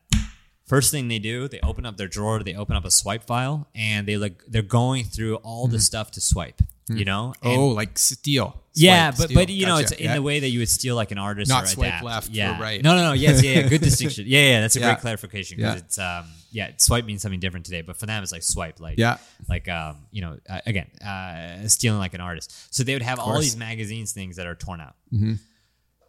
[0.66, 3.68] First thing they do, they open up their drawer, they open up a swipe file,
[3.74, 5.82] and they like they're going through all the mm-hmm.
[5.82, 6.60] stuff to swipe.
[6.88, 7.34] You know?
[7.42, 8.62] And- Oh, like steal.
[8.74, 9.34] yeah, Swipe, but steal.
[9.40, 9.82] but you know, Gotcha.
[9.82, 10.14] it's in Yeah.
[10.14, 12.04] the way that you would steal like an artist Not or swipe adapt.
[12.04, 12.60] left or yeah.
[12.62, 12.82] right.
[12.82, 13.12] No, no, no.
[13.12, 13.68] Yes, yeah, yeah.
[13.68, 14.24] Good distinction.
[14.28, 14.60] Yeah, yeah.
[14.60, 14.86] That's a Yeah.
[14.92, 18.32] great clarification because it's um yeah, swipe means something different today, but for them it's
[18.32, 19.16] like swipe, like Yeah.
[19.48, 22.52] like um you know uh, again uh, stealing like an artist.
[22.74, 24.94] So they would have all these magazines things that are torn out.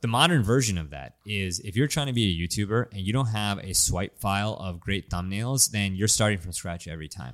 [0.02, 3.12] The modern version of that is if you're trying to be a YouTuber and you
[3.14, 7.34] don't have a swipe file of great thumbnails, then you're starting from scratch every time.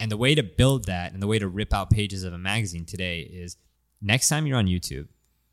[0.00, 2.38] And the way to build that and the way to rip out pages of a
[2.38, 3.56] magazine today is
[4.02, 5.08] next time you're on YouTube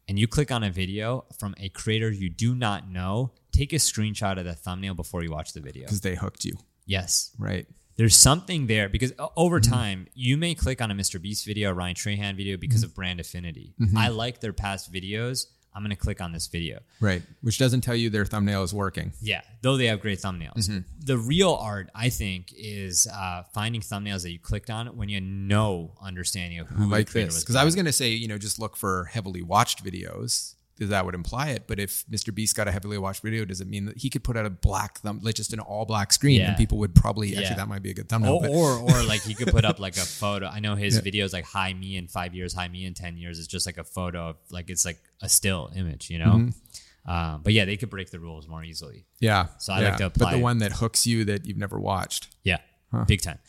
[0.09, 3.77] and you click on a video from a creator you do not know, take a
[3.77, 5.83] screenshot of the thumbnail before you watch the video.
[5.83, 6.57] Because they hooked you.
[6.85, 7.31] Yes.
[7.39, 7.65] Right.
[7.95, 9.71] There's something there because over Mm-hmm.
[9.73, 11.21] time, you may click on a Mr.
[11.21, 12.89] Beast video, a Ryan Trahan video because Mm-hmm.
[12.89, 13.73] of brand affinity.
[13.95, 15.45] I like their past videos.
[15.73, 16.79] I'm going to click on this video.
[16.99, 17.21] Right.
[17.41, 19.13] Which doesn't tell you their thumbnail is working.
[19.21, 20.69] Yeah, though they have great thumbnails.
[20.69, 20.79] Mm-hmm.
[21.05, 25.19] The real art, I think, is uh, finding thumbnails that you clicked on when you
[25.21, 27.35] know no understanding of who I like the creator this.
[27.35, 27.43] was.
[27.43, 30.55] Because I was going to say, you know, just look for heavily watched videos.
[30.89, 31.63] That would imply it.
[31.67, 32.33] But if Mr.
[32.33, 34.49] Beast got a heavily watched video, does it mean that he could put out a
[34.49, 36.49] black thumb, like just an all black screen, Yeah.
[36.49, 38.45] and people would probably actually that might be a good thumbnail.
[38.49, 40.47] or, or or like he could put up like a photo.
[40.47, 43.37] I know his videos like "Hi me in five years," "Hi me in ten years"
[43.39, 46.33] is just like a photo of like it's like a still image, you know.
[46.33, 47.11] Mm-hmm.
[47.11, 49.05] Um, but yeah, they could break the rules more easily.
[49.19, 49.87] yeah, So I yeah.
[49.89, 50.25] like to apply.
[50.25, 50.41] But the it.
[50.41, 52.27] one that hooks you that you've never watched.
[52.43, 52.59] Yeah,
[53.07, 53.39] big time.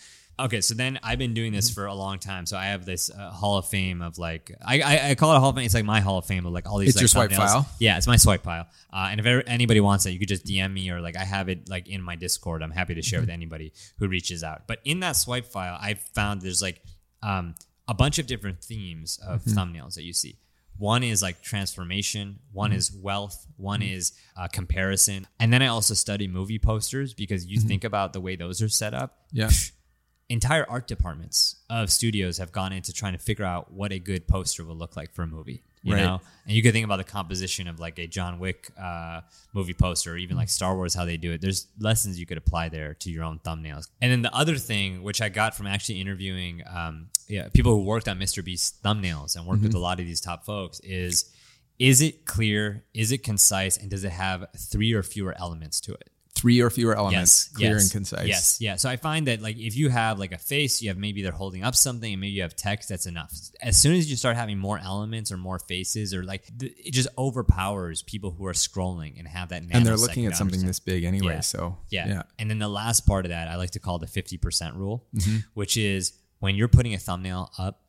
[0.40, 1.74] Okay, so then I've been doing this Mm-hmm.
[1.80, 2.46] for a long time.
[2.46, 5.36] So I have this uh, Hall of Fame of like I, I I call it
[5.36, 5.64] a Hall of Fame.
[5.64, 6.90] It's like my Hall of Fame of like all these.
[6.90, 7.52] It's like, your swipe thumbnails.
[7.52, 7.68] file?
[7.78, 8.66] Yeah, it's my swipe file.
[8.92, 11.24] Uh, and if ever, anybody wants it, you could just DM me or like I
[11.24, 12.62] have it like in my Discord.
[12.62, 13.26] I'm happy to share Mm-hmm.
[13.26, 14.66] with anybody who reaches out.
[14.66, 16.82] But in that swipe file, I found there's like
[17.22, 17.54] um,
[17.86, 19.58] a bunch of different themes of Mm-hmm.
[19.58, 20.38] thumbnails that you see.
[20.78, 22.38] One is like transformation.
[22.52, 22.78] One Mm-hmm.
[22.78, 23.46] is wealth.
[23.58, 25.26] One is uh, comparison.
[25.38, 28.68] And then I also study movie posters because you think about the way those are
[28.70, 29.38] set up Mm-hmm.
[29.40, 29.50] Yeah.
[30.33, 34.26] Entire art departments of studios have gone into trying to figure out what a good
[34.26, 35.62] poster will look like for a movie.
[35.83, 36.02] you Right.
[36.02, 36.20] know.
[36.46, 39.22] And you could think about the composition of like a John Wick uh,
[39.52, 41.40] movie poster, or even like Star Wars, how they do it.
[41.40, 43.88] There's lessons you could apply there to your own thumbnails.
[44.00, 47.83] And then the other thing, which I got from actually interviewing um, yeah, people who
[47.83, 48.44] worked on Mr.
[48.44, 51.30] Beast thumbnails and worked with a lot of these top folks, is
[51.80, 52.85] is it clear?
[52.94, 53.76] Is it concise?
[53.76, 56.10] And does it have three or fewer elements to it?
[56.35, 58.26] Three or fewer elements, Yes, clear yes, and concise.
[58.26, 58.76] Yes, yeah.
[58.76, 61.30] So I find that like if you have like a face, you have maybe they're
[61.30, 62.88] holding up something, and maybe you have text.
[62.88, 63.33] That's enough.
[63.60, 66.92] As soon as you start having more elements or more faces, or like th- it
[66.92, 69.62] just overpowers people who are scrolling and have that.
[69.70, 71.35] And they're looking at something this big anyway.
[71.35, 71.40] Yeah.
[71.40, 72.08] So Yeah.
[72.08, 72.22] yeah.
[72.38, 75.37] And then the last part of that, I like to call the 50% rule, Mm-hmm.
[75.54, 77.81] which is when you're putting a thumbnail up,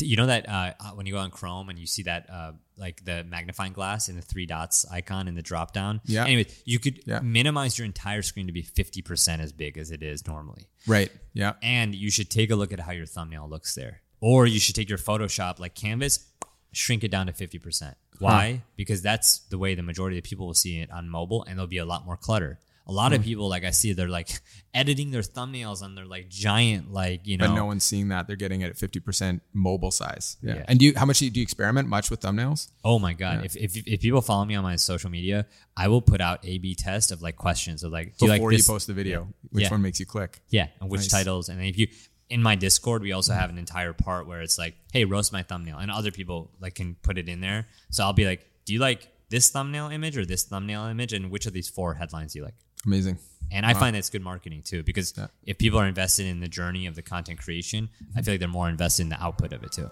[0.00, 3.04] you know that uh, when you go on Chrome and you see that uh, like
[3.04, 6.00] the magnifying glass and the three dots icon in the drop down.
[6.04, 6.24] Yeah.
[6.24, 7.20] Anyway, you could Yeah.
[7.20, 10.68] minimize your entire screen to be 50% as big as it is normally.
[10.86, 11.10] Right.
[11.34, 11.54] Yeah.
[11.62, 14.00] And you should take a look at how your thumbnail looks there.
[14.20, 16.26] Or you should take your Photoshop like Canvas,
[16.72, 17.94] shrink it down to 50%.
[18.20, 18.62] Why?
[18.76, 21.68] Because that's the way the majority of people will see it on mobile and there'll
[21.68, 22.58] be a lot more clutter.
[22.88, 23.16] A lot Hmm.
[23.16, 24.30] of people, like I see, they're like
[24.74, 27.48] editing their thumbnails on their like giant, like, you know.
[27.48, 28.26] But no one's seeing that.
[28.26, 30.36] They're getting it at 50% mobile size.
[30.42, 30.54] Yeah.
[30.56, 30.64] Yeah.
[30.68, 32.68] And do you, how much do you, do you experiment much with thumbnails?
[32.84, 33.44] Oh my god!
[33.44, 36.74] If, if if people follow me on my social media, I will put out A/B
[36.76, 38.66] test of like questions of like, do you like Before this?
[38.66, 39.70] you post the video, which Yeah.
[39.70, 40.40] one makes you click?
[40.48, 41.08] Yeah, and which Nice.
[41.10, 41.88] titles, and if you
[42.30, 45.42] in my Discord, we also have an entire part where it's like, hey, roast my
[45.42, 47.66] thumbnail, and other people like can put it in there.
[47.90, 51.30] So I'll be like, do you like this thumbnail image or this thumbnail image, and
[51.30, 52.54] which of these four headlines do you like?
[52.86, 53.18] Amazing.
[53.50, 55.28] And I find that's good marketing too, because Yeah.
[55.44, 58.48] if people are invested in the journey of the content creation, I feel like they're
[58.48, 59.90] more invested in the output of it too.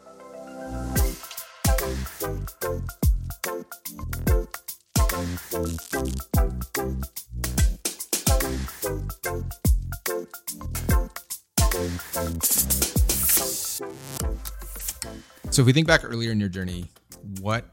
[15.51, 16.91] So if we think back earlier in your journey,
[17.41, 17.65] what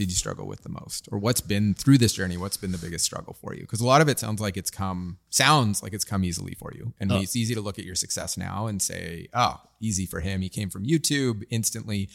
[0.00, 1.08] did you struggle with the most?
[1.12, 3.60] Or what's been through this journey, what's been the biggest struggle for you?
[3.62, 6.72] Because a lot of it sounds like it's come sounds like it's come easily for
[6.74, 6.92] you.
[7.00, 7.20] And Oh.
[7.20, 10.40] it's easy to look at your success now and say, oh, easy for him.
[10.40, 12.08] He came from YouTube instantly.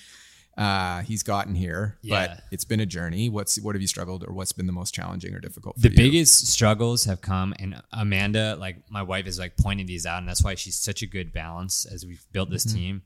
[0.57, 2.27] Uh, he's gotten here, Yeah.
[2.27, 3.27] but it's been a journey.
[3.29, 5.89] What's what have you struggled or what's been the most challenging or difficult for the
[5.89, 5.95] you?
[5.97, 10.27] biggest struggles have come and amanda like my wife is like pointing these out and
[10.29, 12.77] that's why she's such a good balance as we've built this Mm-hmm.
[12.77, 13.01] team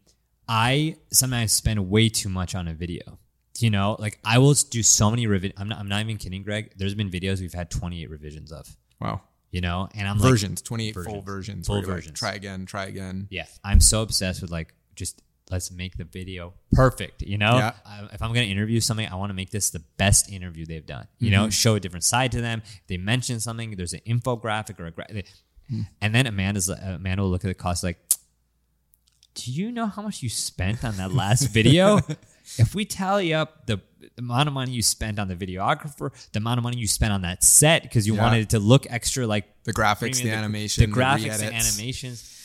[0.47, 3.17] i sometimes spend way too much on a video
[3.61, 6.43] you know like i will do so many revi- I'm, not, I'm not even kidding
[6.43, 8.67] greg there's been videos we've had 28 revisions of
[9.01, 9.21] Wow.
[9.51, 11.23] you know and i'm like Versions, 28 full Versions.
[11.25, 11.67] versions.
[11.67, 12.19] Full you're like, versions.
[12.19, 13.27] try again, try again.
[13.29, 17.73] yeah i'm so obsessed with like just let's make the video perfect you know Yeah.
[17.85, 20.65] I, if i'm going to interview somebody i want to make this the best interview
[20.65, 21.49] they've done you know mm-hmm.
[21.49, 24.91] show a different side to them If they mention something there's an infographic or a
[24.91, 25.23] gra- they-
[25.71, 25.87] mm.
[26.01, 27.97] and then amanda's like- amanda will look at the cost like
[29.35, 31.99] do you know how much you spent on that last video
[32.57, 33.79] if we tally up the
[34.17, 37.21] amount of money you spent on the videographer the amount of money you spent on
[37.21, 38.23] that set because you Yeah.
[38.23, 41.77] wanted it to look extra like The graphics, the, premium, animation, the graphics, the, re-edits.
[41.79, 42.35] animations.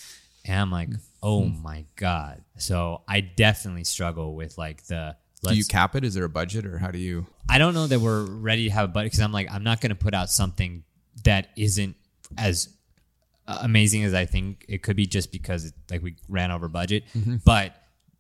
[0.44, 0.90] And I'm like,
[1.22, 2.42] oh my god.
[2.58, 5.16] So I definitely struggle with like the.
[5.42, 6.04] Do you cap it?
[6.04, 7.26] Is there a budget or how do you?
[7.48, 9.80] I don't know that we're ready to have a budget because I'm like, I'm not
[9.82, 10.84] going to put out something
[11.24, 11.96] that isn't
[12.38, 12.68] as
[13.46, 17.04] amazing as I think it could be just because it, like we ran over budget.
[17.14, 17.36] Mm-hmm.
[17.44, 17.76] But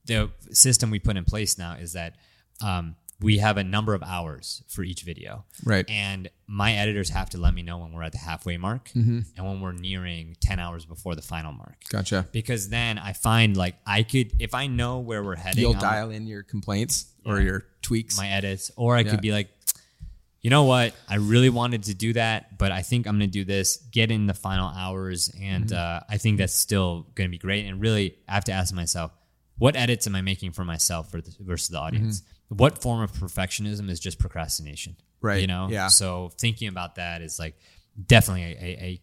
[0.06, 2.16] the system we put in place now is that
[2.60, 5.44] um, we have a number of hours for each video.
[5.64, 5.88] Right.
[5.88, 9.20] And my editors have to let me know when we're at the halfway mark Mm-hmm.
[9.36, 11.76] and when we're nearing 10 hours before the final mark.
[11.88, 12.26] Gotcha.
[12.32, 15.80] Because then I find like I could, if I know where we're heading, You'll on
[15.80, 17.44] dial in your complaints or Yeah.
[17.46, 18.16] your tweaks.
[18.18, 19.10] my edits, or I Yeah.
[19.12, 19.48] could be like,
[20.42, 20.94] you know what?
[21.08, 24.10] I really wanted to do that, but I think I'm going to do this, get
[24.10, 25.30] in the final hours.
[25.40, 25.74] And Mm-hmm.
[25.76, 27.64] uh, I think that's still going to be great.
[27.64, 29.12] And really, I have to ask myself,
[29.58, 32.22] what edits am I making for myself versus versus the audience?
[32.48, 34.92] What form of perfectionism is just procrastination?
[34.92, 35.26] Mm-hmm.
[35.26, 35.40] Right.
[35.40, 35.68] You know?
[35.70, 35.88] Yeah.
[35.88, 37.56] So thinking about that is like
[38.06, 39.00] definitely a, a,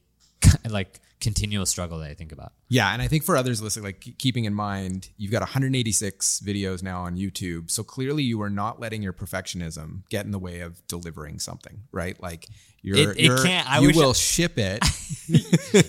[0.66, 2.52] a like continual struggle that I think about.
[2.68, 6.82] Yeah, and I think for others listening, like keeping in mind, you've got 186 videos
[6.84, 7.70] now on YouTube.
[7.72, 11.84] So clearly, you are not letting your perfectionism get in the way of delivering something,
[11.92, 12.22] right?
[12.22, 12.48] Like
[12.82, 14.84] you're, It- it you're- can't- I you will I- ship it.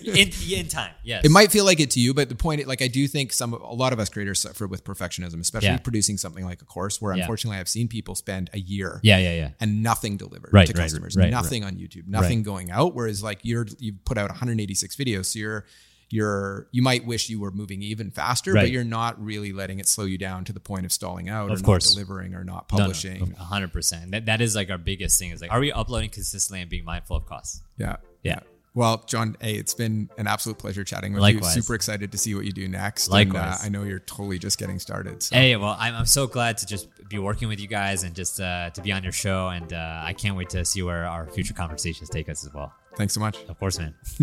[0.06, 1.24] in, in time, yes.
[1.24, 3.52] it might feel like it to you, but the point, like I do think some,
[3.54, 5.78] a lot of us creators suffer with perfectionism, especially Yeah.
[5.78, 7.22] producing something like a course, where Yeah.
[7.22, 9.50] unfortunately I've seen people spend a year Yeah, yeah, yeah.
[9.60, 12.94] and nothing delivered Right, to right, customers, right, nothing on YouTube, nothing going out.
[12.94, 15.64] Whereas like you're you've put out 186 videos, so you're
[16.10, 19.88] you're you might wish you were moving even faster, but you're not really letting it
[19.88, 21.90] slow you down to the point of stalling out Of or course.
[21.90, 23.34] not delivering or not No, no, publishing.
[23.38, 24.10] a hundred percent.
[24.10, 25.30] That that is like our biggest thing.
[25.30, 27.62] Is like, are we uploading consistently and being mindful of costs?
[27.78, 27.96] Yeah.
[28.22, 28.40] Yeah.
[28.74, 31.54] Well, Jon, hey, it's been an absolute pleasure chatting with Likewise.
[31.56, 31.60] you.
[31.62, 33.08] Super excited to see what you do next.
[33.10, 33.42] Likewise.
[33.42, 35.22] And, uh, I know you're totally just getting started.
[35.22, 35.34] So.
[35.36, 38.40] Hey, well, I'm, I'm so glad to just be working with you guys and just
[38.40, 39.48] uh, to be on your show.
[39.48, 42.72] And uh, I can't wait to see where our future conversations take us as well.
[42.96, 43.38] Thanks so much.
[43.48, 43.94] Of course, man.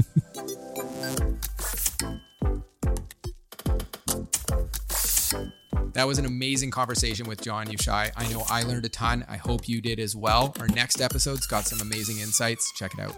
[5.93, 8.11] That was an amazing conversation with Jon Youshaei.
[8.15, 9.25] I know I learned a ton.
[9.27, 10.55] I hope you did as well.
[10.57, 12.71] Our next episode's got some amazing insights.
[12.77, 13.17] Check it out.